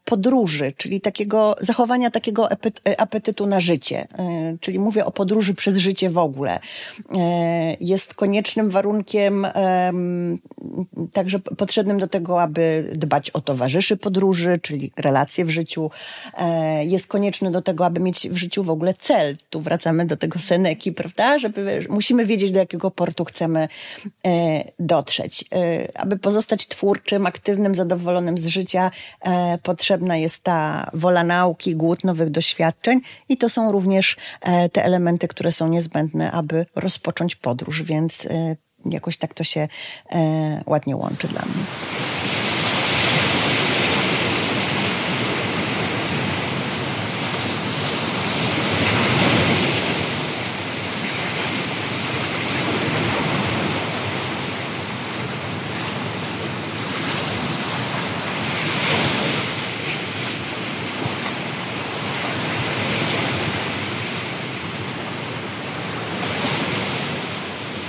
podróży, 0.04 0.72
czyli 0.76 1.00
takiego 1.00 1.56
zachowania 1.60 2.10
takiego 2.10 2.48
apetytu 2.98 3.46
na 3.46 3.60
życie, 3.60 4.06
e, 4.18 4.56
czyli 4.60 4.78
mówię 4.78 5.04
o 5.04 5.10
podróży 5.10 5.54
przez 5.54 5.76
życie 5.76 6.10
w 6.10 6.18
ogóle, 6.18 6.60
e, 7.14 7.76
jest 7.80 8.14
koniecznym 8.14 8.70
warunkiem 8.70 9.46
także 11.12 11.38
potrzebnym 11.38 11.98
do 11.98 12.08
tego, 12.08 12.42
aby 12.42 12.90
dbać 12.94 13.30
o 13.30 13.40
towarzyszy 13.40 13.96
podróży, 13.96 14.58
czyli 14.62 14.92
relacje 14.96 15.44
w 15.44 15.50
życiu. 15.50 15.90
E, 16.38 16.84
jest 16.84 17.06
konieczny 17.06 17.50
do 17.50 17.62
tego, 17.62 17.86
aby 17.86 18.00
mieć 18.00 18.28
w 18.28 18.36
życiu 18.36 18.62
w 18.62 18.70
ogóle 18.70 18.94
cel. 18.94 19.36
Tu 19.50 19.60
wracamy 19.60 20.06
do 20.06 20.16
tego 20.16 20.38
Seneki, 20.38 20.92
prawda? 20.92 21.38
Żeby, 21.38 21.86
musimy 21.90 22.26
wiedzieć, 22.26 22.52
do 22.52 22.58
jakiego 22.58 22.90
portu 22.90 23.24
chcemy 23.24 23.68
dotrzeć. 24.78 25.44
Aby 25.94 26.18
pozostać 26.18 26.66
twórczym, 26.66 27.26
aktywnym, 27.26 27.74
zadowolonym 27.74 28.38
z 28.38 28.46
życia, 28.46 28.90
potrzebna 29.84 30.16
jest 30.16 30.42
ta 30.42 30.90
wola 30.94 31.24
nauki, 31.24 31.76
głód 31.76 32.04
nowych 32.04 32.30
doświadczeń 32.30 33.00
i 33.28 33.36
to 33.36 33.48
są 33.48 33.72
również 33.72 34.16
e, 34.40 34.68
te 34.68 34.84
elementy, 34.84 35.28
które 35.28 35.52
są 35.52 35.68
niezbędne, 35.68 36.32
aby 36.32 36.66
rozpocząć 36.74 37.36
podróż, 37.36 37.82
więc 37.82 38.26
e, 38.26 38.56
jakoś 38.84 39.16
tak 39.16 39.34
to 39.34 39.44
się 39.44 39.68
e, 40.12 40.62
ładnie 40.66 40.96
łączy 40.96 41.28
dla 41.28 41.42
mnie. 41.42 41.64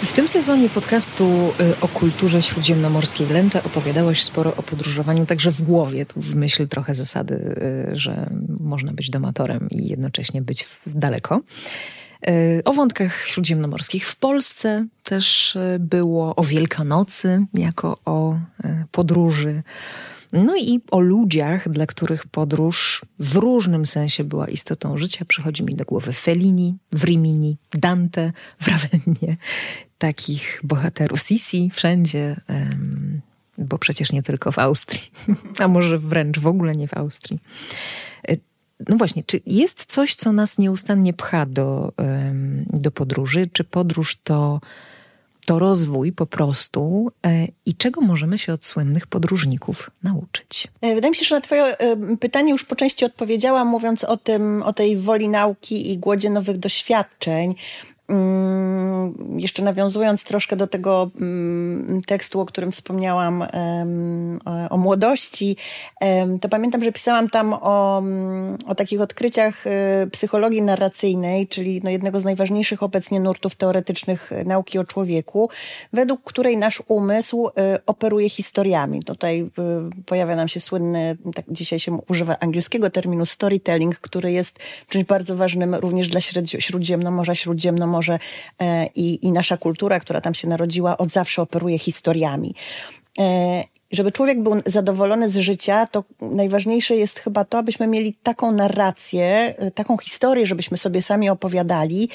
W 0.05 0.13
tym 0.13 0.27
sezonie 0.27 0.69
podcastu 0.69 1.53
y, 1.59 1.79
o 1.81 1.87
kulturze 1.87 2.41
śródziemnomorskiej 2.41 3.27
Lenta 3.27 3.63
opowiadałaś 3.63 4.23
sporo 4.23 4.55
o 4.55 4.63
podróżowaniu 4.63 5.25
także 5.25 5.51
w 5.51 5.61
głowie. 5.61 6.05
Tu 6.05 6.21
w 6.21 6.35
myśl 6.35 6.67
trochę 6.67 6.93
zasady, 6.93 7.35
y, 7.35 7.95
że 7.95 8.29
można 8.59 8.93
być 8.93 9.09
domatorem 9.09 9.69
i 9.71 9.87
jednocześnie 9.89 10.41
być 10.41 10.67
daleko. 10.87 11.41
Y, 12.29 12.61
o 12.65 12.73
wątkach 12.73 13.25
śródziemnomorskich 13.27 14.07
w 14.07 14.15
Polsce 14.15 14.87
też 15.03 15.57
było, 15.79 16.35
o 16.35 16.43
Wielkanocy 16.43 17.45
jako 17.53 17.97
o 18.05 18.39
podróży 18.91 19.63
no 20.33 20.55
i 20.57 20.81
o 20.91 20.99
ludziach, 20.99 21.69
dla 21.69 21.85
których 21.85 22.27
podróż 22.27 23.05
w 23.19 23.35
różnym 23.35 23.85
sensie 23.85 24.23
była 24.23 24.47
istotą 24.47 24.97
życia. 24.97 25.25
Przychodzi 25.25 25.63
mi 25.63 25.75
do 25.75 25.85
głowy 25.85 26.13
Fellini, 26.13 26.77
Rimini, 27.03 27.57
Dante, 27.73 28.33
w 28.59 28.67
Ravennie. 28.71 29.37
Takich 29.97 30.59
bohaterów 30.63 31.19
Sisi 31.19 31.69
wszędzie, 31.73 32.35
bo 33.57 33.77
przecież 33.77 34.11
nie 34.11 34.23
tylko 34.23 34.51
w 34.51 34.59
Austrii, 34.59 35.11
a 35.63 35.67
może 35.67 35.99
wręcz 35.99 36.39
w 36.39 36.47
ogóle 36.47 36.73
nie 36.73 36.87
w 36.87 36.97
Austrii. 36.97 37.39
E, 38.27 38.35
no 38.89 38.97
właśnie, 38.97 39.23
czy 39.23 39.41
jest 39.45 39.85
coś, 39.85 40.15
co 40.15 40.31
nas 40.31 40.57
nieustannie 40.57 41.13
pcha 41.13 41.45
do, 41.45 41.93
do 42.67 42.91
podróży? 42.91 43.49
Czy 43.53 43.63
podróż 43.63 44.17
to 44.23 44.61
to 45.45 45.59
rozwój 45.59 46.11
po 46.11 46.25
prostu 46.25 47.11
e, 47.25 47.47
i 47.65 47.75
czego 47.75 48.01
możemy 48.01 48.37
się 48.37 48.53
od 48.53 48.65
słynnych 48.65 49.07
podróżników 49.07 49.91
nauczyć? 50.03 50.67
E, 50.81 50.95
wydaje 50.95 51.11
mi 51.11 51.15
się, 51.15 51.25
że 51.25 51.35
na 51.35 51.41
Twoje 51.41 51.77
e, 51.77 52.17
pytanie 52.17 52.51
już 52.51 52.63
po 52.63 52.75
części 52.75 53.05
odpowiedziałam, 53.05 53.67
mówiąc 53.67 54.03
o 54.03 54.17
tym, 54.17 54.63
o 54.63 54.73
tej 54.73 54.97
woli 54.97 55.27
nauki 55.27 55.91
i 55.91 55.97
głodzie 55.97 56.29
nowych 56.29 56.57
doświadczeń. 56.57 57.55
Mm, 58.07 59.39
jeszcze 59.39 59.63
nawiązując 59.63 60.23
troszkę 60.23 60.55
do 60.55 60.67
tego 60.67 61.11
mm, 61.21 62.01
tekstu, 62.07 62.41
o 62.41 62.45
którym 62.45 62.71
wspomniałam, 62.71 63.43
o 64.69 64.77
młodości, 64.77 65.57
to 66.41 66.49
pamiętam, 66.49 66.83
że 66.83 66.91
pisałam 66.91 67.29
tam 67.29 67.53
o, 67.53 67.99
mm, 67.99 68.57
o 68.67 68.75
takich 68.75 69.01
odkryciach 69.01 69.67
e, 69.67 70.07
psychologii 70.11 70.61
narracyjnej, 70.61 71.47
czyli 71.47 71.81
no 71.83 71.89
jednego 71.89 72.19
z 72.19 72.23
najważniejszych 72.23 72.83
obecnie 72.83 73.19
nurtów 73.19 73.55
teoretycznych 73.55 74.31
nauki 74.45 74.79
o 74.79 74.83
człowieku, 74.83 75.49
według 75.93 76.23
której 76.23 76.57
nasz 76.57 76.83
umysł 76.87 77.47
e, 77.47 77.79
operuje 77.85 78.29
historiami. 78.29 79.03
Tutaj 79.03 79.39
e, 79.41 79.49
pojawia 80.05 80.35
nam 80.35 80.47
się 80.47 80.59
słynny, 80.59 81.17
tak 81.35 81.45
dzisiaj 81.49 81.79
się 81.79 81.99
używa 82.09 82.39
angielskiego 82.39 82.89
terminu 82.89 83.25
storytelling, 83.25 83.99
który 83.99 84.31
jest 84.31 84.59
czymś 84.89 85.05
bardzo 85.05 85.35
ważnym 85.35 85.75
również 85.75 86.07
dla 86.07 86.21
Śródziemnomorza, 86.59 87.35
Śródziemnomorza 87.35 87.94
może 87.95 88.19
e, 88.61 88.87
i, 88.95 89.25
i 89.25 89.31
nasza 89.31 89.57
kultura, 89.57 89.99
która 89.99 90.21
tam 90.21 90.33
się 90.33 90.47
narodziła, 90.47 90.97
od 90.97 91.09
zawsze 91.11 91.41
operuje 91.41 91.79
historiami. 91.79 92.55
E, 93.19 93.63
żeby 93.91 94.11
człowiek 94.11 94.43
był 94.43 94.53
zadowolony 94.65 95.29
z 95.29 95.37
życia, 95.37 95.87
to 95.91 96.03
najważniejsze 96.21 96.95
jest 96.95 97.19
chyba 97.19 97.45
to, 97.45 97.57
abyśmy 97.57 97.87
mieli 97.87 98.13
taką 98.23 98.51
narrację, 98.51 99.55
e, 99.57 99.71
taką 99.71 99.97
historię, 99.97 100.45
żebyśmy 100.45 100.77
sobie 100.77 101.01
sami 101.01 101.29
opowiadali, 101.29 102.09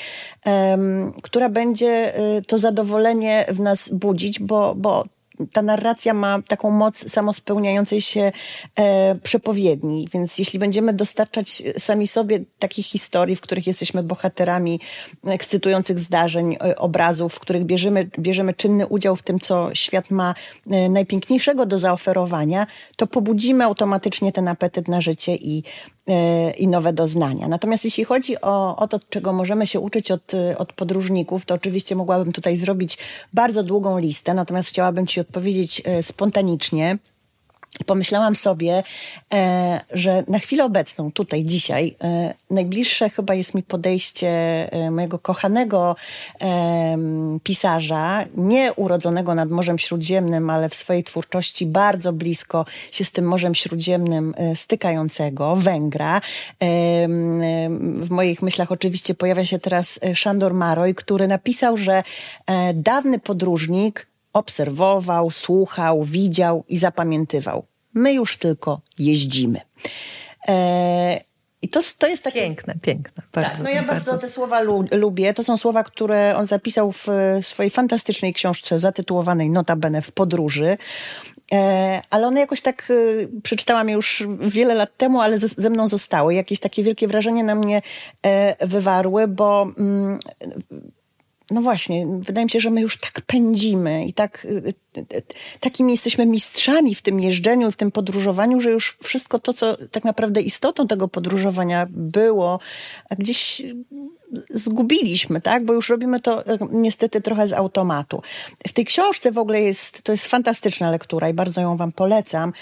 um, 0.47 1.13
która 1.23 1.49
będzie 1.49 2.13
to 2.47 2.59
zadowolenie 2.59 3.47
w 3.49 3.61
nas 3.61 3.89
budzić, 3.89 4.41
bo, 4.41 4.75
bo 4.75 5.05
ta 5.53 5.63
narracja 5.63 6.15
ma 6.15 6.43
taką 6.49 6.71
moc 6.71 7.11
samospełniającej 7.11 8.01
się 8.01 8.33
e, 8.79 9.15
przepowiedni, 9.15 10.09
więc 10.13 10.39
jeśli 10.39 10.59
będziemy 10.59 10.93
dostarczać 10.93 11.63
sami 11.79 12.09
sobie 12.09 12.41
takich 12.59 12.87
historii, 12.87 13.37
w 13.37 13.41
których 13.41 13.67
jesteśmy 13.67 14.03
bohaterami 14.03 14.81
ekscytujących 15.27 15.99
zdarzeń, 15.99 16.57
e, 16.65 16.77
obrazów, 16.77 17.35
w 17.35 17.41
których 17.41 17.65
bierzemy, 17.65 18.11
bierzemy 18.19 18.55
czynny 18.55 18.87
udział 18.87 19.17
w 19.17 19.23
tym, 19.23 19.41
co 19.41 19.75
świat 19.75 20.11
ma 20.11 20.35
e, 20.71 20.89
najpiękniejszego 20.89 21.67
do 21.67 21.79
zaoferowania, 21.79 22.67
to 22.97 23.07
pobudzimy 23.07 23.65
automatycznie 23.65 24.33
ten 24.33 24.49
apetyt 24.49 24.89
na 24.89 25.01
życie 25.01 25.35
i, 25.35 25.63
i 26.59 26.69
nowe 26.69 26.93
doznania. 26.93 27.49
Natomiast 27.49 27.85
jeśli 27.85 28.05
chodzi 28.05 28.41
o, 28.41 28.77
o 28.77 28.89
to, 28.89 29.01
czego 29.11 29.33
możemy 29.33 29.67
się 29.67 29.81
uczyć 29.81 30.11
od, 30.11 30.33
od 30.59 30.73
podróżników, 30.73 31.47
to 31.47 31.55
oczywiście 31.55 31.97
mogłabym 31.97 32.33
tutaj 32.33 32.57
zrobić 32.57 32.99
bardzo 33.33 33.63
długą 33.63 33.99
listę, 33.99 34.35
natomiast 34.35 34.69
chciałabym 34.69 35.07
Ci 35.07 35.21
odpowiedzieć 35.21 35.83
e, 35.85 36.03
spontanicznie. 37.81 38.01
Pomyślałam 38.01 38.37
sobie, 38.37 38.83
e, 39.33 39.81
że 39.93 40.25
na 40.29 40.39
chwilę 40.39 40.65
obecną, 40.65 41.13
tutaj, 41.13 41.45
dzisiaj, 41.45 41.97
e, 42.03 42.35
najbliższe 42.51 43.11
chyba 43.11 43.35
jest 43.35 43.55
mi 43.55 43.63
podejście 43.63 44.29
e, 44.73 44.91
mojego 44.91 45.19
kochanego 45.19 45.97
e, 46.41 46.99
pisarza, 47.43 48.25
nie 48.37 48.73
urodzonego 48.73 49.35
nad 49.35 49.51
Morzem 49.51 49.79
Śródziemnym, 49.79 50.51
ale 50.51 50.69
w 50.69 50.75
swojej 50.75 51.05
twórczości 51.05 51.67
bardzo 51.67 52.13
blisko 52.13 52.65
się 52.91 53.05
z 53.05 53.13
tym 53.13 53.25
Morzem 53.25 53.55
Śródziemnym 53.55 54.35
e, 54.37 54.57
stykającego, 54.57 55.57
Węgra. 55.57 56.21
w 58.01 58.11
moich 58.11 58.43
myślach 58.43 58.73
oczywiście 58.73 59.15
pojawia 59.15 59.47
się 59.47 59.59
teraz 59.59 60.01
Szandor 60.15 60.55
Maroj, 60.55 60.95
który 60.95 61.29
napisał, 61.29 61.77
że 61.77 62.03
dawny 62.75 63.19
podróżnik 63.19 64.07
obserwował, 64.33 65.31
słuchał, 65.31 66.05
widział 66.05 66.65
i 66.69 66.77
zapamiętywał. 66.77 67.65
My 67.95 68.13
już 68.13 68.37
tylko 68.37 68.81
jeździmy. 68.99 69.61
E, 70.49 71.21
I 71.63 71.69
to, 71.69 71.81
to 71.99 72.07
jest 72.07 72.25
takie... 72.25 72.41
Piękne, 72.41 72.75
piękne. 72.83 73.23
Bardzo, 73.33 73.51
tak, 73.51 73.63
no 73.63 73.71
ja 73.71 73.83
bardzo, 73.83 73.93
bardzo 73.93 74.27
te 74.27 74.33
słowa 74.33 74.61
lu 74.61 74.85
lubię. 74.93 75.35
To 75.35 75.45
są 75.45 75.57
słowa, 75.57 75.85
które 75.85 76.37
on 76.37 76.47
zapisał 76.47 76.93
w 76.93 77.07
swojej 77.43 77.71
fantastycznej 77.71 78.35
książce 78.35 78.79
zatytułowanej 78.79 79.51
Notabene 79.51 80.03
w 80.03 80.13
podróży. 80.13 80.79
E, 81.53 82.03
ale 82.11 82.27
one 82.27 82.41
jakoś 82.41 82.61
tak, 82.61 82.89
e, 82.91 83.41
przeczytałam 83.43 83.89
je 83.89 83.95
już 83.95 84.25
wiele 84.41 84.75
lat 84.75 84.97
temu, 84.97 85.21
ale 85.21 85.39
ze, 85.39 85.49
ze, 85.49 85.71
mną 85.71 85.89
zostały. 85.89 86.35
Jakieś 86.35 86.61
takie 86.61 86.83
wielkie 86.83 87.09
wrażenie 87.09 87.45
na 87.45 87.55
mnie 87.55 87.83
e, 88.23 88.67
wywarły, 88.67 89.29
bo 89.29 89.67
mm, 89.79 90.19
no 91.51 91.63
właśnie, 91.63 92.07
wydaje 92.07 92.45
mi 92.45 92.51
się, 92.51 92.61
że 92.61 92.71
my 92.71 92.81
już 92.81 92.97
tak 92.97 93.21
pędzimy 93.21 94.07
i 94.07 94.13
tak, 94.13 94.45
y, 94.45 94.75
y, 94.97 95.01
y, 95.01 95.23
takimi 95.61 95.93
jesteśmy 95.93 96.27
mistrzami 96.27 96.95
w 96.95 97.03
tym 97.03 97.21
jeżdżeniu 97.21 97.73
w 97.73 97.77
tym 97.77 97.91
podróżowaniu, 97.91 98.61
że 98.61 98.71
już 98.71 98.97
wszystko 99.03 99.39
to, 99.39 99.53
co 99.53 99.77
tak 99.91 100.05
naprawdę 100.05 100.41
istotą 100.41 100.87
tego 100.87 101.09
podróżowania 101.09 101.87
było, 101.91 102.61
gdzieś 103.19 103.63
zgubiliśmy, 104.51 105.41
tak? 105.41 105.65
Bo 105.65 105.73
już 105.73 105.89
robimy 105.89 106.21
to 106.21 106.45
niestety 106.71 107.21
trochę 107.21 107.49
z 107.49 107.53
automatu. 107.53 108.23
W 108.69 108.73
tej 108.73 108.85
książce 108.85 109.33
w 109.33 109.39
ogóle 109.39 109.63
jest, 109.63 110.03
to 110.03 110.13
jest 110.13 110.27
fantastyczna 110.27 110.91
lektura 110.91 111.29
i 111.29 111.35
bardzo 111.35 111.61
ją 111.61 111.77
wam 111.77 111.93
polecam. 111.93 112.53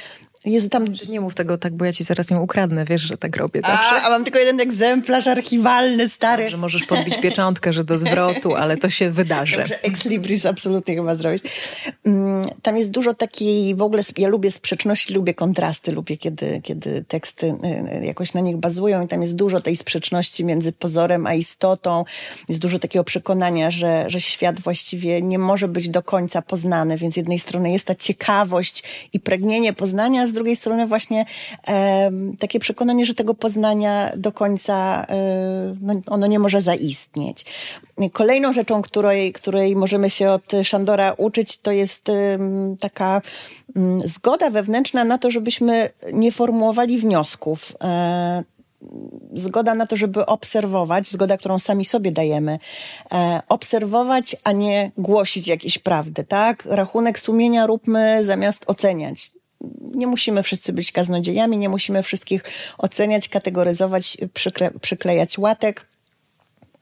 Jezu, 0.48 0.68
tam... 0.68 0.84
Nie 1.08 1.20
mów 1.20 1.34
tego 1.34 1.58
tak, 1.58 1.74
bo 1.74 1.84
ja 1.84 1.92
ci 1.92 2.04
zaraz 2.04 2.30
ją 2.30 2.40
ukradnę, 2.40 2.84
wiesz, 2.84 3.02
że 3.02 3.18
tak 3.18 3.36
robię 3.36 3.60
zawsze. 3.62 3.94
A, 3.94 4.02
a 4.02 4.10
mam 4.10 4.24
tylko 4.24 4.38
jeden 4.38 4.60
egzemplarz 4.60 5.26
archiwalny, 5.26 6.08
stary. 6.08 6.48
Że 6.48 6.56
możesz 6.56 6.84
podbić 6.84 7.18
pieczątkę, 7.20 7.72
że 7.72 7.84
do 7.84 7.98
zwrotu, 7.98 8.54
ale 8.54 8.76
to 8.76 8.90
się 8.90 9.10
wydarzy. 9.10 9.56
Dobrze, 9.58 9.82
ex 9.82 10.04
libris 10.04 10.46
absolutnie 10.46 10.94
chyba 10.94 11.16
zrobić. 11.16 11.42
Mm, 12.04 12.44
tam 12.62 12.76
jest 12.76 12.90
dużo 12.90 13.14
takiej, 13.14 13.74
w 13.74 13.82
ogóle 13.82 14.02
ja 14.18 14.28
lubię 14.28 14.50
sprzeczności, 14.50 15.14
lubię 15.14 15.34
kontrasty, 15.34 15.92
lubię 15.92 16.16
kiedy, 16.16 16.60
kiedy 16.64 17.04
teksty 17.08 17.46
y, 17.46 17.96
y, 18.02 18.06
jakoś 18.06 18.34
na 18.34 18.40
nich 18.40 18.56
bazują 18.56 19.04
i 19.04 19.08
tam 19.08 19.22
jest 19.22 19.34
dużo 19.34 19.60
tej 19.60 19.76
sprzeczności 19.76 20.44
między 20.44 20.72
pozorem 20.72 21.26
a 21.26 21.34
istotą. 21.34 22.04
Jest 22.48 22.60
dużo 22.60 22.78
takiego 22.78 23.04
przekonania, 23.04 23.70
że, 23.70 24.04
że 24.06 24.20
świat 24.20 24.60
właściwie 24.60 25.22
nie 25.22 25.38
może 25.38 25.68
być 25.68 25.88
do 25.88 26.02
końca 26.02 26.42
poznany, 26.42 26.96
więc 26.96 27.14
z 27.14 27.16
jednej 27.16 27.38
strony 27.38 27.72
jest 27.72 27.86
ta 27.86 27.94
ciekawość 27.94 28.82
i 29.12 29.20
pragnienie 29.20 29.72
poznania, 29.72 30.26
z 30.26 30.32
drugiej 30.38 30.56
strony 30.56 30.86
właśnie 30.86 31.24
e, 31.68 32.10
takie 32.38 32.60
przekonanie, 32.60 33.04
że 33.04 33.14
tego 33.14 33.34
poznania 33.34 34.12
do 34.16 34.32
końca 34.32 35.06
e, 35.08 35.16
no, 35.80 35.94
ono 36.06 36.26
nie 36.26 36.38
może 36.38 36.60
zaistnieć. 36.60 37.44
Kolejną 38.12 38.52
rzeczą, 38.52 38.82
której, 38.82 39.32
której 39.32 39.76
możemy 39.76 40.10
się 40.10 40.30
od 40.30 40.52
Szandora 40.62 41.12
uczyć, 41.12 41.58
to 41.58 41.72
jest 41.72 42.08
e, 42.08 42.38
taka 42.80 43.22
zgoda 44.04 44.50
wewnętrzna 44.50 45.04
na 45.04 45.18
to, 45.18 45.30
żebyśmy 45.30 45.90
nie 46.12 46.32
formułowali 46.32 46.98
wniosków 46.98 47.72
e, 47.84 48.42
zgoda 49.34 49.74
na 49.74 49.86
to, 49.86 49.96
żeby 49.96 50.26
obserwować, 50.26 51.08
zgoda, 51.08 51.36
którą 51.36 51.58
sami 51.58 51.84
sobie 51.84 52.12
dajemy, 52.12 52.58
e, 53.12 53.42
obserwować, 53.48 54.36
a 54.44 54.52
nie 54.52 54.92
głosić 54.98 55.48
jakieś 55.48 55.78
prawdy, 55.78 56.24
tak? 56.24 56.64
Rachunek 56.64 57.18
sumienia 57.18 57.66
róbmy 57.66 58.24
zamiast 58.24 58.64
oceniać 58.66 59.37
nie 59.80 60.06
musimy 60.06 60.42
wszyscy 60.42 60.72
być 60.72 60.92
kaznodziejami, 60.92 61.58
nie 61.58 61.68
musimy 61.68 62.02
wszystkich 62.02 62.44
oceniać, 62.78 63.28
kategoryzować, 63.28 64.16
przykle, 64.34 64.70
przyklejać 64.70 65.38
łatek. 65.38 65.86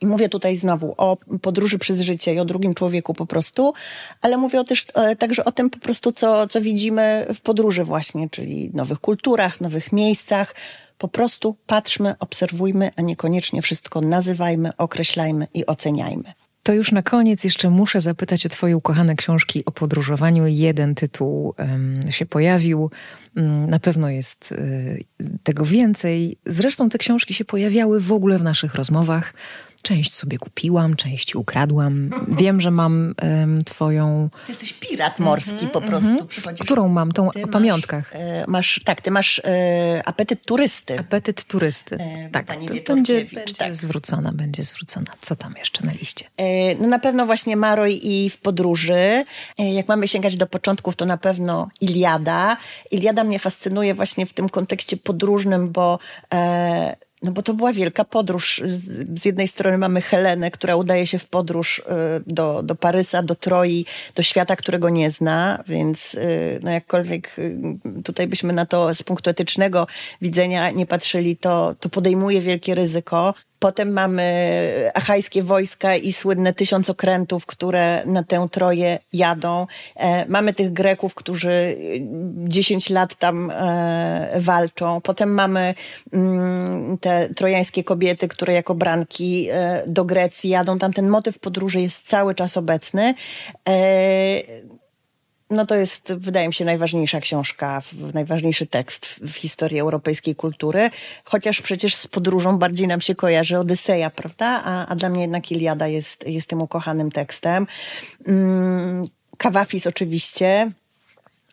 I 0.00 0.06
mówię 0.06 0.28
tutaj 0.28 0.56
znowu 0.56 0.94
o 0.96 1.16
podróży 1.42 1.78
przez 1.78 2.00
życie 2.00 2.34
i 2.34 2.38
o 2.38 2.44
drugim 2.44 2.74
człowieku 2.74 3.14
po 3.14 3.26
prostu, 3.26 3.72
ale 4.20 4.36
mówię 4.36 4.64
też 4.64 4.86
e, 4.94 5.16
także 5.16 5.44
o 5.44 5.52
tym 5.52 5.70
po 5.70 5.78
prostu, 5.78 6.12
co, 6.12 6.46
co 6.46 6.60
widzimy 6.60 7.26
w 7.34 7.40
podróży 7.40 7.84
właśnie, 7.84 8.30
czyli 8.30 8.70
nowych 8.74 9.00
kulturach, 9.00 9.60
nowych 9.60 9.92
miejscach. 9.92 10.54
Po 10.98 11.08
prostu 11.08 11.56
patrzmy, 11.66 12.14
obserwujmy, 12.18 12.90
a 12.96 13.02
niekoniecznie 13.02 13.62
wszystko 13.62 14.00
nazywajmy, 14.00 14.70
określajmy 14.76 15.46
i 15.54 15.66
oceniajmy. 15.66 16.32
To 16.66 16.72
już 16.72 16.92
na 16.92 17.02
koniec 17.02 17.44
jeszcze 17.44 17.70
muszę 17.70 18.00
zapytać 18.00 18.46
o 18.46 18.48
Twoje 18.48 18.76
ukochane 18.76 19.14
książki 19.14 19.64
o 19.64 19.72
podróżowaniu. 19.72 20.46
Jeden 20.46 20.94
tytuł 20.94 21.54
um, 21.58 22.00
się 22.10 22.26
pojawił. 22.26 22.90
Um, 23.36 23.70
na 23.70 23.78
pewno 23.78 24.08
jest 24.08 24.52
y, 24.52 25.04
tego 25.42 25.64
więcej. 25.64 26.38
Zresztą 26.46 26.88
te 26.88 26.98
książki 26.98 27.34
się 27.34 27.44
pojawiały 27.44 28.00
w 28.00 28.12
ogóle 28.12 28.38
w 28.38 28.42
naszych 28.42 28.74
rozmowach. 28.74 29.32
Część 29.82 30.14
sobie 30.14 30.38
kupiłam, 30.38 30.96
część 30.96 31.34
ukradłam. 31.34 32.10
Wiem, 32.40 32.60
że 32.60 32.70
mam 32.70 33.14
um, 33.22 33.64
twoją... 33.64 34.30
Ty 34.46 34.52
jesteś 34.52 34.72
pirat 34.72 35.18
morski 35.18 35.52
mm 35.52 35.66
-hmm, 35.66 35.70
po 35.70 35.80
prostu. 35.80 36.08
Mm 36.08 36.26
-hmm. 36.26 36.64
Którą 36.64 36.88
mam, 36.88 37.12
tą 37.12 37.30
ty 37.30 37.44
o 37.44 37.48
pamiątkach. 37.48 38.12
Masz, 38.14 38.22
e, 38.22 38.44
masz, 38.48 38.80
tak, 38.84 39.00
ty 39.00 39.10
masz 39.10 39.38
e, 39.44 40.02
apetyt 40.04 40.44
turysty. 40.44 40.98
Apetyt 40.98 41.44
turysty, 41.44 41.96
e, 41.96 42.28
tak. 42.28 42.46
To 42.46 42.52
będzie, 42.54 42.84
będzie 42.84 43.26
tak. 43.58 43.74
zwrócona, 43.74 44.32
będzie 44.32 44.62
zwrócona. 44.62 45.06
Co 45.20 45.36
tam 45.36 45.54
jeszcze 45.58 45.86
na 45.86 45.92
liście? 45.92 46.24
E, 46.36 46.74
no 46.74 46.88
na 46.88 46.98
pewno 46.98 47.26
właśnie 47.26 47.56
Maroj 47.56 48.00
i 48.02 48.30
w 48.30 48.38
podróży. 48.38 49.24
E, 49.58 49.72
jak 49.72 49.88
mamy 49.88 50.08
sięgać 50.08 50.36
do 50.36 50.46
początków, 50.46 50.96
to 50.96 51.06
na 51.06 51.16
pewno 51.16 51.68
Iliada. 51.80 52.56
Iliada 52.90 53.24
mnie 53.26 53.38
fascynuje 53.38 53.94
właśnie 53.94 54.26
w 54.26 54.32
tym 54.32 54.48
kontekście 54.48 54.96
podróżnym, 54.96 55.70
bo 55.72 55.98
e, 56.34 56.96
no 57.22 57.32
bo 57.32 57.42
to 57.42 57.54
była 57.54 57.72
wielka 57.72 58.04
podróż. 58.04 58.62
Z 59.14 59.24
jednej 59.24 59.48
strony 59.48 59.78
mamy 59.78 60.02
Helenę, 60.02 60.50
która 60.50 60.76
udaje 60.76 61.06
się 61.06 61.18
w 61.18 61.28
podróż 61.28 61.78
y, 61.78 61.82
do, 62.26 62.62
do 62.62 62.74
Parysa, 62.74 63.22
do 63.22 63.34
Troi, 63.34 63.86
do 64.14 64.22
świata, 64.22 64.56
którego 64.56 64.88
nie 64.88 65.10
zna, 65.10 65.62
więc 65.66 66.14
y, 66.14 66.60
no 66.62 66.70
jakkolwiek 66.70 67.38
y, 67.38 67.58
tutaj 68.04 68.26
byśmy 68.26 68.52
na 68.52 68.66
to 68.66 68.94
z 68.94 69.02
punktu 69.02 69.30
etycznego 69.30 69.86
widzenia 70.22 70.70
nie 70.70 70.86
patrzyli, 70.86 71.36
to, 71.36 71.74
to 71.80 71.88
podejmuje 71.88 72.40
wielkie 72.40 72.74
ryzyko. 72.74 73.34
Potem 73.58 73.92
mamy 73.92 74.90
achajskie 74.94 75.42
wojska 75.42 75.96
i 75.96 76.12
słynne 76.12 76.52
tysiąc 76.52 76.90
okrętów, 76.90 77.46
które 77.46 78.02
na 78.06 78.22
tę 78.22 78.48
Troję 78.50 78.98
jadą. 79.12 79.66
E, 79.96 80.28
mamy 80.28 80.52
tych 80.52 80.72
Greków, 80.72 81.14
którzy 81.14 81.76
10 82.34 82.90
lat 82.90 83.14
tam 83.14 83.50
e, 83.50 84.30
walczą. 84.36 85.00
Potem 85.00 85.34
mamy 85.34 85.74
mm, 86.12 86.98
te 86.98 87.28
trojańskie 87.28 87.84
kobiety, 87.84 88.28
które 88.28 88.52
jako 88.52 88.74
branki 88.74 89.48
e, 89.50 89.82
do 89.86 90.04
Grecji 90.04 90.50
jadą. 90.50 90.78
Tam 90.78 90.92
ten 90.92 91.08
motyw 91.08 91.38
podróży 91.38 91.80
jest 91.80 92.08
cały 92.08 92.34
czas 92.34 92.56
obecny. 92.56 93.14
E, 95.50 95.54
no 95.54 95.66
to 95.66 95.74
jest, 95.74 96.12
wydaje 96.12 96.46
mi 96.46 96.54
się, 96.54 96.64
najważniejsza 96.64 97.20
książka, 97.20 97.82
najważniejszy 98.14 98.66
tekst 98.66 99.06
w 99.06 99.36
historii 99.36 99.80
europejskiej 99.80 100.34
kultury, 100.34 100.90
chociaż 101.24 101.60
przecież 101.60 101.94
z 101.94 102.06
podróżą 102.06 102.58
bardziej 102.58 102.88
nam 102.88 103.00
się 103.00 103.14
kojarzy 103.14 103.58
Odyseja, 103.58 104.10
prawda? 104.10 104.62
A, 104.64 104.86
a 104.86 104.96
dla 104.96 105.08
mnie 105.08 105.20
jednak 105.20 105.52
Iliada 105.52 105.88
jest, 105.88 106.26
jest 106.26 106.48
tym 106.48 106.62
ukochanym 106.62 107.10
tekstem. 107.10 107.66
Mm, 108.26 109.04
Kawafis 109.38 109.86
oczywiście, 109.86 110.70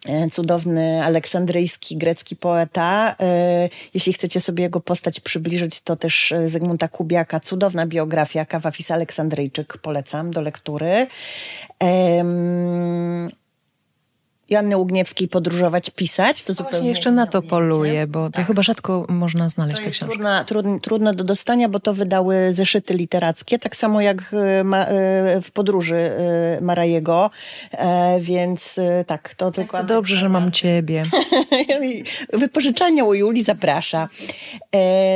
e, 0.05 0.29
cudowny 0.29 1.03
aleksandryjski, 1.03 1.97
grecki 1.97 2.35
poeta. 2.35 3.15
E, 3.19 3.69
jeśli 3.93 4.13
chcecie 4.13 4.41
sobie 4.41 4.63
jego 4.63 4.79
postać 4.79 5.19
przybliżyć, 5.19 5.81
to 5.81 5.95
też 5.95 6.33
Zygmunta 6.45 6.87
Kubiaka, 6.87 7.39
cudowna 7.39 7.87
biografia, 7.87 8.45
Kawafis 8.45 8.91
Aleksandryjczyk, 8.91 9.77
polecam 9.77 10.31
do 10.31 10.41
lektury. 10.41 11.07
Joanny 14.49 14.77
Ługniewskiej 14.77 15.27
podróżować, 15.27 15.89
pisać. 15.89 16.43
To 16.43 16.53
zupełnie 16.53 16.71
Właśnie 16.71 16.89
jeszcze 16.89 17.11
na 17.11 17.27
to 17.27 17.41
poluję, 17.41 18.07
bo 18.07 18.25
to 18.25 18.31
tak. 18.31 18.47
chyba 18.47 18.61
rzadko 18.61 19.05
można 19.09 19.49
znaleźć 19.49 19.81
tę 19.81 19.89
książkę. 19.89 20.05
Trudna, 20.05 20.43
trudne, 20.43 20.79
trudne 20.79 21.13
do 21.13 21.23
dostania, 21.23 21.69
bo 21.69 21.79
to 21.79 21.93
wydały 21.93 22.53
zeszyty 22.53 22.93
literackie, 22.93 23.59
tak 23.59 23.75
samo 23.75 24.01
jak 24.01 24.33
e, 24.33 24.63
ma, 24.63 24.85
e, 24.85 25.41
w 25.41 25.51
podróży 25.51 25.95
e, 25.95 26.61
Marajego, 26.61 27.29
więc 28.19 28.79
tak, 29.07 29.35
to 29.35 29.45
tak, 29.45 29.55
tylko... 29.55 29.77
To 29.77 29.83
dobrze, 29.83 30.15
że 30.15 30.29
mam 30.29 30.51
ciebie. 30.51 31.03
Wypożyczalnia 32.33 33.03
u 33.03 33.13
Julii 33.13 33.43
zaprasza. 33.43 34.09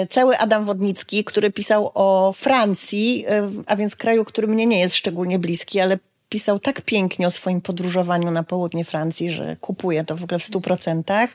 Cały 0.10 0.38
Adam 0.38 0.66
Wodnicki, 0.66 1.24
który 1.24 1.52
pisał 1.52 1.92
o 1.94 2.34
Francji, 2.36 3.26
a 3.66 3.76
więc 3.76 3.96
kraju, 3.96 4.26
który 4.26 4.48
mnie 4.48 4.66
nie 4.66 4.80
jest 4.80 4.96
szczególnie 4.96 5.40
bliski, 5.40 5.80
ale 5.80 5.98
pisał 6.30 6.60
tak 6.60 6.82
pięknie 6.82 7.28
o 7.28 7.32
swoim 7.32 7.62
podróżowaniu 7.62 8.32
na 8.32 8.44
południe 8.44 8.86
Francji, 8.86 9.32
że 9.32 9.56
kupuję 9.62 10.04
to 10.04 10.16
w 10.16 10.24
ogóle 10.24 10.40
w 10.40 10.44
stu 10.44 10.62
procentach. 10.62 11.30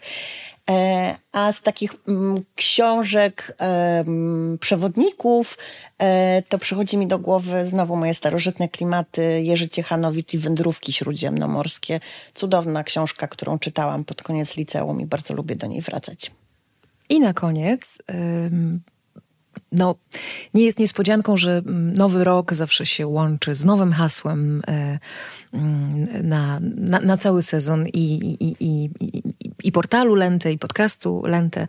E, 0.71 1.17
a 1.33 1.53
z 1.53 1.63
takich 1.63 1.95
mm, 2.09 2.45
książek 2.55 3.57
przewodników 4.61 5.59
e, 5.99 6.43
to 6.49 6.59
przychodzi 6.59 6.97
mi 6.97 7.07
do 7.07 7.19
głowy 7.19 7.65
znowu 7.65 7.97
moje 7.97 8.15
starożytne 8.15 8.69
klimaty 8.69 9.43
Jerzy 9.43 9.69
Ciechanowicz 9.69 10.35
i 10.35 10.39
Wędrówki 10.39 10.93
Śródziemnomorskie. 10.93 12.01
Cudowna 12.35 12.85
książka, 12.85 13.29
którą 13.29 13.59
czytałam 13.59 14.05
pod 14.05 14.23
koniec 14.23 14.57
liceum 14.57 15.01
i 15.01 15.07
bardzo 15.07 15.35
lubię 15.35 15.57
do 15.57 15.67
niej 15.67 15.81
wracać. 15.81 16.31
I 17.09 17.21
na 17.21 17.33
koniec 17.33 17.99
no, 19.73 19.95
nie 20.55 20.65
jest 20.65 20.79
niespodzianką, 20.79 21.37
że 21.37 21.63
mm, 21.67 21.95
nowy 21.95 22.25
rok 22.25 22.55
zawsze 22.55 22.87
się 22.87 23.07
łączy 23.07 23.55
z 23.55 23.65
nowym 23.65 23.93
hasłem 23.93 24.63
e, 24.69 24.99
mm, 25.53 26.29
na, 26.29 26.61
na, 26.63 27.01
na 27.01 27.17
cały 27.17 27.43
sezon 27.43 27.87
i, 27.87 28.37
i, 28.41 28.57
i, 28.61 28.91
i 29.65 29.73
portalu 29.73 30.15
Lente, 30.15 30.53
i 30.53 30.59
podcastu 30.59 31.23
Lente. 31.27 31.67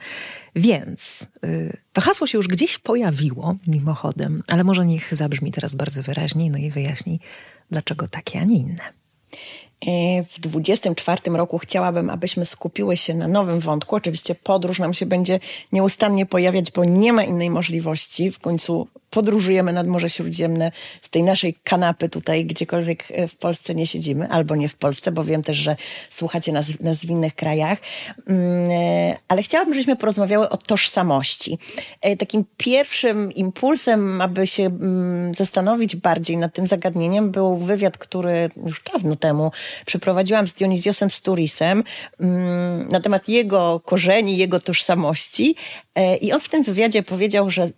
Więc 0.56 1.28
y, 1.46 1.78
to 1.94 2.02
hasło 2.02 2.28
się 2.28 2.38
już 2.38 2.48
gdzieś 2.48 2.78
pojawiło 2.78 3.56
mimochodem, 3.68 4.44
ale 4.48 4.63
może 4.63 4.86
niech 4.86 5.16
zabrzmi 5.16 5.52
teraz 5.52 5.76
bardzo 5.76 6.04
wyraźniej, 6.04 6.50
no 6.50 6.58
i 6.58 6.72
wyjaśni, 6.72 7.20
dlaczego 7.72 8.08
takie, 8.08 8.39
a 8.39 8.44
nie 8.44 8.58
inne. 8.58 8.94
W 10.30 10.39
24 10.39 11.22
roku 11.32 11.58
chciałabym, 11.58 12.10
abyśmy 12.10 12.46
skupiły 12.46 12.98
się 12.98 13.13
na 13.13 13.28
nowym 13.28 13.60
wątku. 13.60 13.96
Oczywiście 13.96 14.36
podróż 14.36 14.80
nam 14.80 14.93
się 14.93 15.06
będzie 15.06 15.39
nieustannie 15.72 16.26
pojawiać, 16.26 16.72
bo 16.72 16.86
nie 16.86 17.13
ma 17.13 17.24
innej 17.24 17.50
możliwości. 17.50 18.32
W 18.32 18.39
końcu 18.39 18.88
podróżujemy 19.13 19.73
nad 19.73 19.88
Morze 19.88 20.10
Śródziemne 20.10 20.71
z 21.02 21.10
tej 21.10 21.23
naszej 21.23 21.56
kanapy 21.63 22.10
tutaj, 22.10 22.45
gdziekolwiek 22.45 23.04
e, 23.12 23.28
w 23.28 23.36
Polsce 23.36 23.76
nie 23.76 23.88
siedzimy, 23.88 24.30
albo 24.30 24.56
nie 24.56 24.69
w 24.69 24.76
Polsce, 24.76 25.12
bo 25.12 25.23
wiem 25.23 25.43
też, 25.43 25.58
że 25.58 25.76
słuchacie 26.10 26.52
nas, 26.52 26.80
nas 26.80 27.06
w 27.06 27.10
innych 27.10 27.36
krajach. 27.36 27.80
Mm, 28.28 28.71
e, 28.71 29.15
ale 29.28 29.43
chciałabym, 29.43 29.73
żebyśmy 29.73 29.95
porozmawiały 29.95 30.49
o 30.49 30.58
tożsamości. 30.58 31.58
E, 32.02 32.17
takim 32.17 32.45
pierwszym 32.58 33.32
impulsem, 33.32 34.21
aby 34.21 34.47
się 34.47 34.65
mm, 34.65 35.36
zastanowić 35.36 35.95
bardziej 35.95 36.38
nad 36.38 36.54
tym 36.54 36.67
zagadnieniem, 36.67 37.32
był 37.32 37.58
wywiad, 37.58 37.97
który 37.97 38.49
już 38.65 38.84
dawno 38.93 39.15
temu 39.15 39.52
przeprowadziłam 39.86 40.47
z 40.47 40.54
Dionizjosem 40.54 41.10
Sturisem 41.10 41.84
mm, 42.19 42.88
na 42.88 42.99
temat 42.99 43.30
jego 43.30 43.82
korzeni, 43.86 44.38
jego 44.38 44.60
tożsamości. 44.60 45.56
I 46.21 46.34
on 46.34 46.39
w 46.39 46.49
tym 46.49 46.63
wywiadzie 46.63 47.04
powiedział, 47.04 47.49
że 47.49 47.69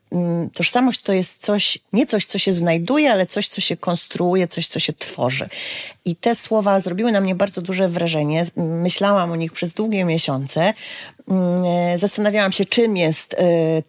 tożsamość 0.53 1.01
to 1.01 1.13
jest 1.13 1.24
jest 1.25 1.41
coś, 1.41 1.79
nie 1.93 2.05
coś, 2.05 2.25
co 2.25 2.39
się 2.39 2.53
znajduje, 2.53 3.11
ale 3.11 3.25
coś, 3.25 3.47
co 3.47 3.61
się 3.61 3.77
konstruuje, 3.77 4.47
coś, 4.47 4.67
co 4.67 4.79
się 4.79 4.93
tworzy. 4.93 5.49
I 6.05 6.15
te 6.15 6.35
słowa 6.35 6.79
zrobiły 6.79 7.11
na 7.11 7.21
mnie 7.21 7.35
bardzo 7.35 7.61
duże 7.61 7.89
wrażenie. 7.89 8.45
Myślałam 8.57 9.31
o 9.31 9.35
nich 9.35 9.51
przez 9.51 9.73
długie 9.73 10.05
miesiące. 10.05 10.73
Mm, 11.27 11.63
e, 11.65 11.97
zastanawiałam 11.99 12.51
się, 12.51 12.65
czym 12.65 12.97
jest 12.97 13.33
e, 13.33 13.37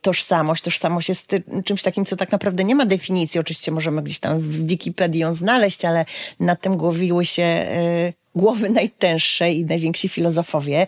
tożsamość. 0.02 0.62
Tożsamość 0.62 1.08
jest 1.08 1.36
czymś 1.64 1.82
takim, 1.82 2.04
co 2.04 2.16
tak 2.16 2.32
naprawdę 2.32 2.64
nie 2.64 2.74
ma 2.74 2.86
definicji. 2.86 3.40
Oczywiście 3.40 3.72
możemy 3.72 4.02
gdzieś 4.02 4.18
tam 4.18 4.40
w 4.40 4.66
Wikipedii 4.66 5.20
ją 5.20 5.34
znaleźć, 5.34 5.84
ale 5.84 6.04
nad 6.40 6.60
tym 6.60 6.76
głowiły 6.76 7.24
się 7.24 7.42
e, 7.42 8.12
głowy 8.34 8.70
najtęższe 8.70 9.52
i 9.52 9.64
najwięksi 9.64 10.08
filozofowie. 10.08 10.86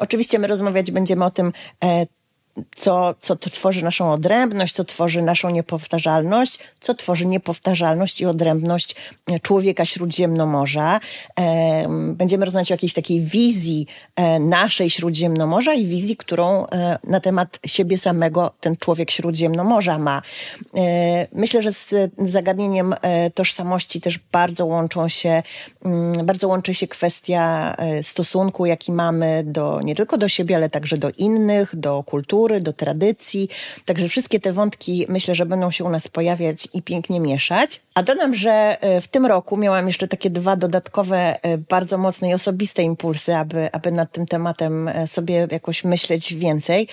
Oczywiście 0.00 0.38
my 0.38 0.46
rozmawiać 0.46 0.90
będziemy 0.90 1.24
o 1.24 1.30
tym, 1.30 1.52
co, 2.76 3.14
co 3.20 3.36
tworzy 3.36 3.84
naszą 3.84 4.12
odrębność, 4.12 4.74
co 4.74 4.84
tworzy 4.84 5.22
naszą 5.22 5.50
niepowtarzalność, 5.50 6.58
co 6.80 6.94
tworzy 6.94 7.26
niepowtarzalność 7.26 8.20
i 8.20 8.26
odrębność 8.26 8.96
człowieka 9.42 9.84
Śródziemnomorza. 9.84 11.00
Będziemy 12.12 12.44
rozmawiać 12.44 12.70
o 12.70 12.74
jakiejś 12.74 12.92
takiej 12.92 13.20
wizji 13.20 13.86
e, 14.16 14.40
naszej 14.40 14.90
Śródziemnomorza 14.90 15.74
i 15.74 15.86
wizji, 15.86 16.16
którą 16.16 16.66
e, 16.66 16.98
na 17.04 17.20
temat 17.20 17.58
siebie 17.66 17.98
samego 17.98 18.52
ten 18.60 18.76
człowiek 18.76 19.10
Śródziemnomorza 19.10 19.98
ma. 19.98 20.22
E, 20.76 21.26
myślę, 21.32 21.62
że 21.62 21.72
z 21.72 21.94
zagadnieniem 22.18 22.94
tożsamości 23.34 24.00
też 24.00 24.18
bardzo 24.32 24.66
łączą 24.66 25.08
się, 25.08 25.42
mm, 25.84 26.26
bardzo 26.26 26.48
łączy 26.48 26.74
się 26.74 26.88
kwestia 26.88 27.76
stosunku, 28.02 28.66
jaki 28.66 28.92
mamy 28.92 29.42
do, 29.46 29.80
nie 29.82 29.94
tylko 29.94 30.18
do 30.18 30.28
siebie, 30.28 30.56
ale 30.56 30.70
także 30.70 30.96
do 30.96 31.10
innych, 31.18 31.76
do 31.76 32.02
kultury, 32.02 32.43
kultury, 32.44 32.60
do 32.60 32.72
tradycji. 32.72 33.48
Także 33.84 34.08
wszystkie 34.08 34.40
te 34.40 34.52
wątki 34.52 35.06
myślę, 35.08 35.34
że 35.34 35.46
będą 35.46 35.70
się 35.70 35.84
u 35.84 35.90
nas 35.90 36.08
pojawiać 36.08 36.68
i 36.72 36.82
pięknie 36.82 37.20
mieszać. 37.20 37.80
A 37.94 38.02
dodam, 38.02 38.34
że 38.34 38.78
e, 38.80 39.00
w 39.00 39.08
tym 39.08 39.26
roku 39.26 39.56
miałam 39.56 39.86
jeszcze 39.86 40.08
takie 40.08 40.30
dwa 40.30 40.56
dodatkowe, 40.56 41.42
e, 41.42 41.58
bardzo 41.58 41.98
mocne 41.98 42.30
i 42.30 42.34
osobiste 42.34 42.82
impulsy, 42.82 43.36
aby, 43.36 43.72
aby 43.72 43.92
nad 43.92 44.12
tym 44.12 44.26
tematem 44.26 44.88
e, 44.88 45.08
sobie 45.08 45.48
jakoś 45.50 45.84
myśleć 45.84 46.34
więcej. 46.34 46.88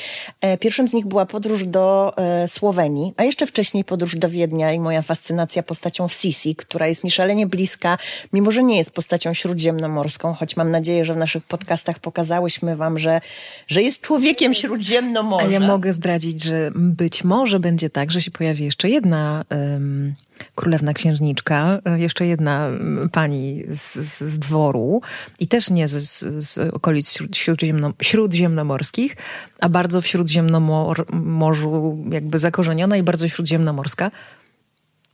Pierwszym 0.60 0.88
z 0.88 0.94
nich 0.94 1.06
była 1.06 1.26
podróż 1.26 1.64
do 1.64 2.14
Słowenii, 2.48 3.14
a 3.18 3.24
jeszcze 3.24 3.48
wcześniej 3.48 3.84
podróż 3.84 4.16
do 4.16 4.30
Wiednia 4.30 4.74
i 4.74 4.80
moja 4.80 5.02
fascynacja 5.02 5.64
postacią 5.64 6.08
Sisi, 6.08 6.56
która 6.56 6.88
jest 6.88 7.04
mi 7.04 7.12
szalenie 7.12 7.48
bliska, 7.48 7.98
mimo 8.34 8.52
że 8.52 8.64
nie 8.64 8.78
jest 8.78 8.92
postacią 8.92 9.34
śródziemnomorską, 9.34 10.34
choć 10.34 10.58
mam 10.58 10.72
nadzieję, 10.72 11.06
że 11.06 11.14
w 11.14 11.18
naszych 11.18 11.44
podcastach 11.44 12.00
pokazałyśmy 12.00 12.76
wam, 12.76 13.00
że, 13.00 13.22
że 13.68 13.82
jest 13.82 14.02
człowiekiem 14.02 14.54
śródziemnomorskim 14.54 15.50
a 15.50 15.54
ja 15.54 15.60
mogę 15.60 15.94
zdradzić, 15.94 16.44
że 16.44 16.72
być 16.76 17.24
może 17.24 17.60
będzie 17.60 17.90
tak, 17.90 18.12
że 18.12 18.22
się 18.22 18.32
pojawi 18.32 18.66
jeszcze 18.66 18.90
jedna 18.90 19.46
um, 19.50 20.16
królewna 20.56 20.94
księżniczka, 20.94 21.80
e, 21.86 22.00
jeszcze 22.00 22.26
jedna 22.26 22.68
pani 23.12 23.64
z, 23.70 23.96
z 24.20 24.40
dworu 24.40 25.02
i 25.40 25.48
też 25.48 25.70
nie 25.70 25.88
z, 25.88 26.00
z 26.48 26.58
okolic 26.74 27.20
śródziemno, 27.34 27.94
śródziemnomorskich, 28.02 29.16
a 29.60 29.70
bardzo 29.70 30.02
w 30.02 30.08
śródziemnomorzu 30.08 31.98
jakby 32.12 32.40
zakorzeniona 32.40 32.98
i 32.98 33.04
bardzo 33.04 33.28
śródziemnomorska 33.28 34.12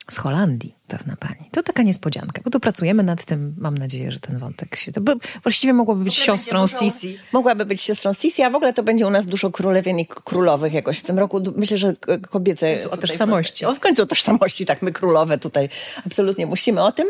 z 0.09 0.17
Holandii 0.17 0.76
pewna 0.88 1.15
pani. 1.15 1.50
To 1.52 1.63
taka 1.63 1.84
niespodzianka, 1.84 2.41
bo 2.45 2.50
tu 2.50 2.60
pracujemy 2.60 3.04
nad 3.04 3.26
tym. 3.26 3.56
Mam 3.58 3.78
nadzieję, 3.78 4.12
że 4.12 4.19
ten 4.19 4.38
wątek 4.38 4.76
się... 4.76 4.91
To 4.91 5.02
właściwie 5.43 5.73
mogłaby 5.73 6.04
być 6.04 6.15
siostrą 6.15 6.62
dużo, 6.62 6.80
Sisi. 6.80 7.17
Mogłaby 7.34 7.65
być 7.65 7.82
siostrą 7.82 8.13
Sisi, 8.13 8.43
a 8.43 8.50
w 8.50 8.56
ogóle 8.56 8.73
to 8.73 8.84
będzie 8.84 9.08
u 9.08 9.10
nas 9.10 9.26
dużo 9.26 9.52
królewien 9.52 10.00
i 10.00 10.06
królowych 10.06 10.73
jakoś 10.73 11.00
w 11.00 11.04
tym 11.04 11.19
roku. 11.19 11.41
Myślę, 11.56 11.78
że 11.78 11.93
kobiece... 12.30 12.76
W 12.76 12.80
końcu 12.80 12.93
o 12.93 12.97
tożsamości. 12.97 13.65
O, 13.65 13.76
w 13.76 13.80
końcu 13.80 14.04
o 14.04 14.06
tożsamości, 14.06 14.65
tak, 14.65 14.82
my 14.82 14.91
królowe 14.91 15.38
tutaj 15.38 15.69
absolutnie 16.06 16.45
musimy 16.45 16.84
o 16.84 16.91
tym. 16.91 17.08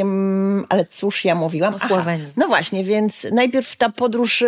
Ym, 0.00 0.64
ale 0.68 0.84
cóż 0.84 1.24
ja 1.24 1.34
mówiłam? 1.34 1.74
O 1.74 1.78
Słowenii. 1.78 2.28
no 2.36 2.46
właśnie, 2.46 2.84
więc 2.84 3.26
najpierw 3.32 3.76
ta 3.76 3.88
podróż 3.88 4.42
y, 4.42 4.46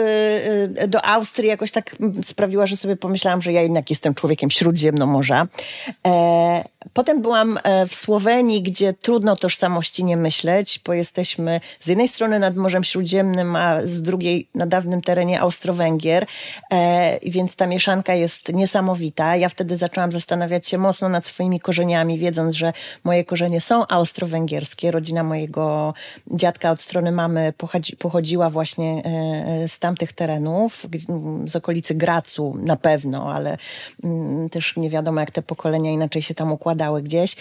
y, 0.82 0.88
do 0.88 1.04
Austrii 1.04 1.48
jakoś 1.48 1.72
tak 1.72 1.96
sprawiła, 2.24 2.66
że 2.66 2.76
sobie 2.76 2.96
pomyślałam, 2.96 3.42
że 3.42 3.52
ja 3.52 3.62
jednak 3.62 3.90
jestem 3.90 4.14
człowiekiem 4.14 4.50
Śródziemnomorza. 4.50 5.46
E, 6.06 6.64
potem 6.92 7.22
byłam 7.22 7.58
e, 7.62 7.86
w 7.86 7.94
Słowenii 7.94 8.25
Słowenii, 8.26 8.62
gdzie 8.62 8.92
trudno 8.92 9.36
tożsamości 9.36 10.04
nie 10.04 10.16
myśleć, 10.16 10.80
bo 10.86 10.92
jesteśmy 10.92 11.60
z 11.80 11.86
jednej 11.86 12.08
strony 12.08 12.38
nad 12.38 12.56
Morzem 12.56 12.84
Śródziemnym, 12.84 13.56
a 13.56 13.82
z 13.82 14.02
drugiej 14.02 14.48
na 14.54 14.66
dawnym 14.66 15.02
terenie 15.02 15.40
Austro-Węgier, 15.40 16.26
e, 16.72 17.18
więc 17.30 17.56
ta 17.56 17.66
mieszanka 17.66 18.14
jest 18.14 18.52
niesamowita. 18.52 19.36
Ja 19.36 19.48
wtedy 19.48 19.76
zaczęłam 19.76 20.12
zastanawiać 20.12 20.68
się 20.68 20.78
mocno 20.78 21.08
nad 21.08 21.26
swoimi 21.26 21.60
korzeniami, 21.60 22.18
wiedząc, 22.18 22.54
że 22.54 22.72
moje 23.04 23.24
korzenie 23.24 23.60
są 23.60 23.86
austro-węgierskie. 23.86 24.90
Rodzina 24.90 25.22
mojego 25.22 25.94
dziadka 26.30 26.70
od 26.70 26.82
strony 26.82 27.12
mamy 27.12 27.52
pochodzi, 27.52 27.96
pochodziła 27.96 28.50
właśnie 28.50 29.02
e, 29.04 29.68
z 29.68 29.78
tamtych 29.78 30.12
terenów, 30.12 30.86
z 31.46 31.56
okolicy 31.56 31.94
Gracu 31.94 32.56
na 32.58 32.76
pewno, 32.76 33.32
ale 33.34 33.58
mm, 34.04 34.50
też 34.50 34.76
nie 34.76 34.90
wiadomo, 34.90 35.20
jak 35.20 35.30
te 35.30 35.42
pokolenia 35.42 35.90
inaczej 35.90 36.22
się 36.22 36.34
tam 36.34 36.52
układały 36.52 37.02
gdzieś. 37.02 37.36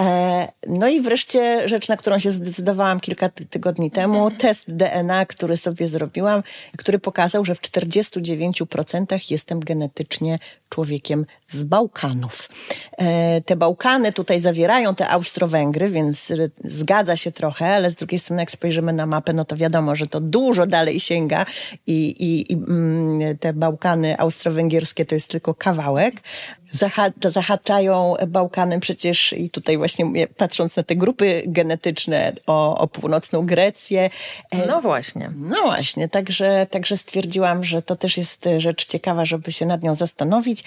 E, 0.00 0.27
no 0.66 0.88
i 0.88 1.00
wreszcie 1.00 1.68
rzecz, 1.68 1.88
na 1.88 1.96
którą 1.96 2.18
się 2.18 2.30
zdecydowałam 2.30 3.00
kilka 3.00 3.28
tygodni 3.28 3.90
temu, 3.90 4.22
mhm. 4.22 4.36
test 4.40 4.64
DNA, 4.68 5.26
który 5.26 5.56
sobie 5.56 5.88
zrobiłam, 5.88 6.42
który 6.78 6.98
pokazał, 6.98 7.44
że 7.44 7.54
w 7.54 7.60
49% 7.60 9.30
jestem 9.30 9.60
genetycznie 9.60 10.38
człowiekiem 10.68 11.26
z 11.48 11.62
Bałkanów. 11.62 12.48
E, 12.98 13.40
te 13.40 13.56
Bałkany 13.56 14.12
tutaj 14.12 14.40
zawierają 14.40 14.94
te 14.94 15.08
Austro-Węgry, 15.08 15.90
więc 15.90 16.32
zgadza 16.64 17.16
się 17.16 17.32
trochę, 17.32 17.74
ale 17.74 17.90
z 17.90 17.94
drugiej 17.94 18.18
strony 18.18 18.42
jak 18.42 18.50
spojrzymy 18.50 18.92
na 18.92 19.06
mapę, 19.06 19.32
no 19.32 19.44
to 19.44 19.56
wiadomo, 19.56 19.96
że 19.96 20.06
to 20.06 20.20
dużo 20.20 20.66
dalej 20.66 21.00
sięga 21.00 21.46
i, 21.86 21.92
i, 22.08 22.52
i 22.52 22.54
mm, 22.54 23.38
te 23.38 23.52
Bałkany 23.52 24.18
austro-węgierskie 24.18 25.06
to 25.06 25.14
jest 25.14 25.30
tylko 25.30 25.54
kawałek 25.54 26.22
zahaczają 27.24 28.14
Bałkanem 28.28 28.80
przecież 28.80 29.32
i 29.32 29.50
tutaj 29.50 29.78
właśnie 29.78 30.26
patrząc 30.36 30.76
na 30.76 30.82
te 30.82 30.96
grupy 30.96 31.42
genetyczne 31.46 32.32
o, 32.46 32.78
o 32.78 32.86
północną 32.86 33.46
Grecję. 33.46 34.10
E, 34.50 34.66
no 34.66 34.80
właśnie. 34.80 35.32
No 35.36 35.62
właśnie, 35.62 36.08
także, 36.08 36.66
także 36.70 36.96
stwierdziłam, 36.96 37.64
że 37.64 37.82
to 37.82 37.96
też 37.96 38.16
jest 38.16 38.48
rzecz 38.56 38.86
ciekawa, 38.86 39.24
żeby 39.24 39.52
się 39.52 39.66
nad 39.66 39.82
nią 39.82 39.94
zastanowić. 39.94 40.64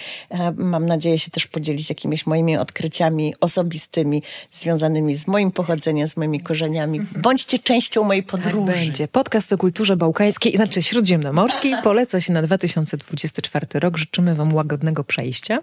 E, 0.72 0.82
mam 0.82 0.86
nadzieję 0.86 1.20
się 1.20 1.32
też 1.32 1.48
podzielić 1.48 1.90
jakimiś 1.90 2.26
moimi 2.26 2.58
odkryciami 2.58 3.34
osobistymi 3.40 4.24
związanymi 4.52 5.16
z 5.16 5.28
moim 5.28 5.52
pochodzeniem, 5.52 6.08
z 6.08 6.18
moimi 6.18 6.40
korzeniami. 6.40 7.00
Mhm. 7.00 7.22
Bądźcie 7.22 7.60
częścią 7.60 8.04
mojej 8.04 8.24
tak 8.24 8.32
podróży. 8.32 8.72
Tak 8.72 8.76
będzie. 8.76 9.08
Podcast 9.08 9.54
o 9.54 9.58
kulturze 9.58 9.98
bałkańskiej, 9.98 10.56
znaczy 10.56 10.82
śródziemnomorskiej. 10.82 11.76
Poleca 11.84 12.22
się 12.22 12.34
na 12.34 12.42
2024 12.42 13.80
rok. 13.80 13.98
Życzymy 13.98 14.36
Wam 14.36 14.54
łagodnego 14.54 15.04
przejścia. 15.04 15.60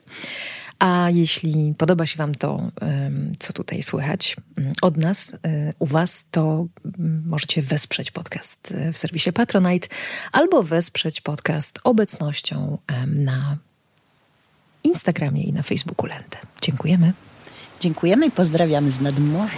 A 0.78 1.08
jeśli 1.10 1.74
podoba 1.78 2.06
się 2.06 2.16
Wam 2.16 2.34
to, 2.34 2.70
co 3.38 3.52
tutaj 3.52 3.82
słychać 3.82 4.36
mm, 4.56 4.72
od 4.82 4.96
nas, 4.96 5.34
y, 5.34 5.38
u 5.78 5.86
Was, 5.86 6.26
to 6.30 6.66
mm, 6.98 7.22
możecie 7.26 7.62
wesprzeć 7.62 8.10
podcast 8.10 8.70
y, 8.70 8.92
w 8.92 8.98
serwisie 8.98 9.32
Patronite 9.32 9.88
albo 10.32 10.62
wesprzeć 10.62 11.20
podcast 11.20 11.80
obecnością 11.84 12.78
na 13.06 13.58
Instagramie 14.98 15.42
i 15.42 15.52
na 15.52 15.62
Facebooku 15.62 16.06
Lente. 16.06 16.38
Dziękujemy. 16.60 17.12
Dziękujemy 17.80 18.26
i 18.26 18.30
pozdrawiamy 18.30 18.90
z 18.90 19.00
nadmorza. 19.00 19.56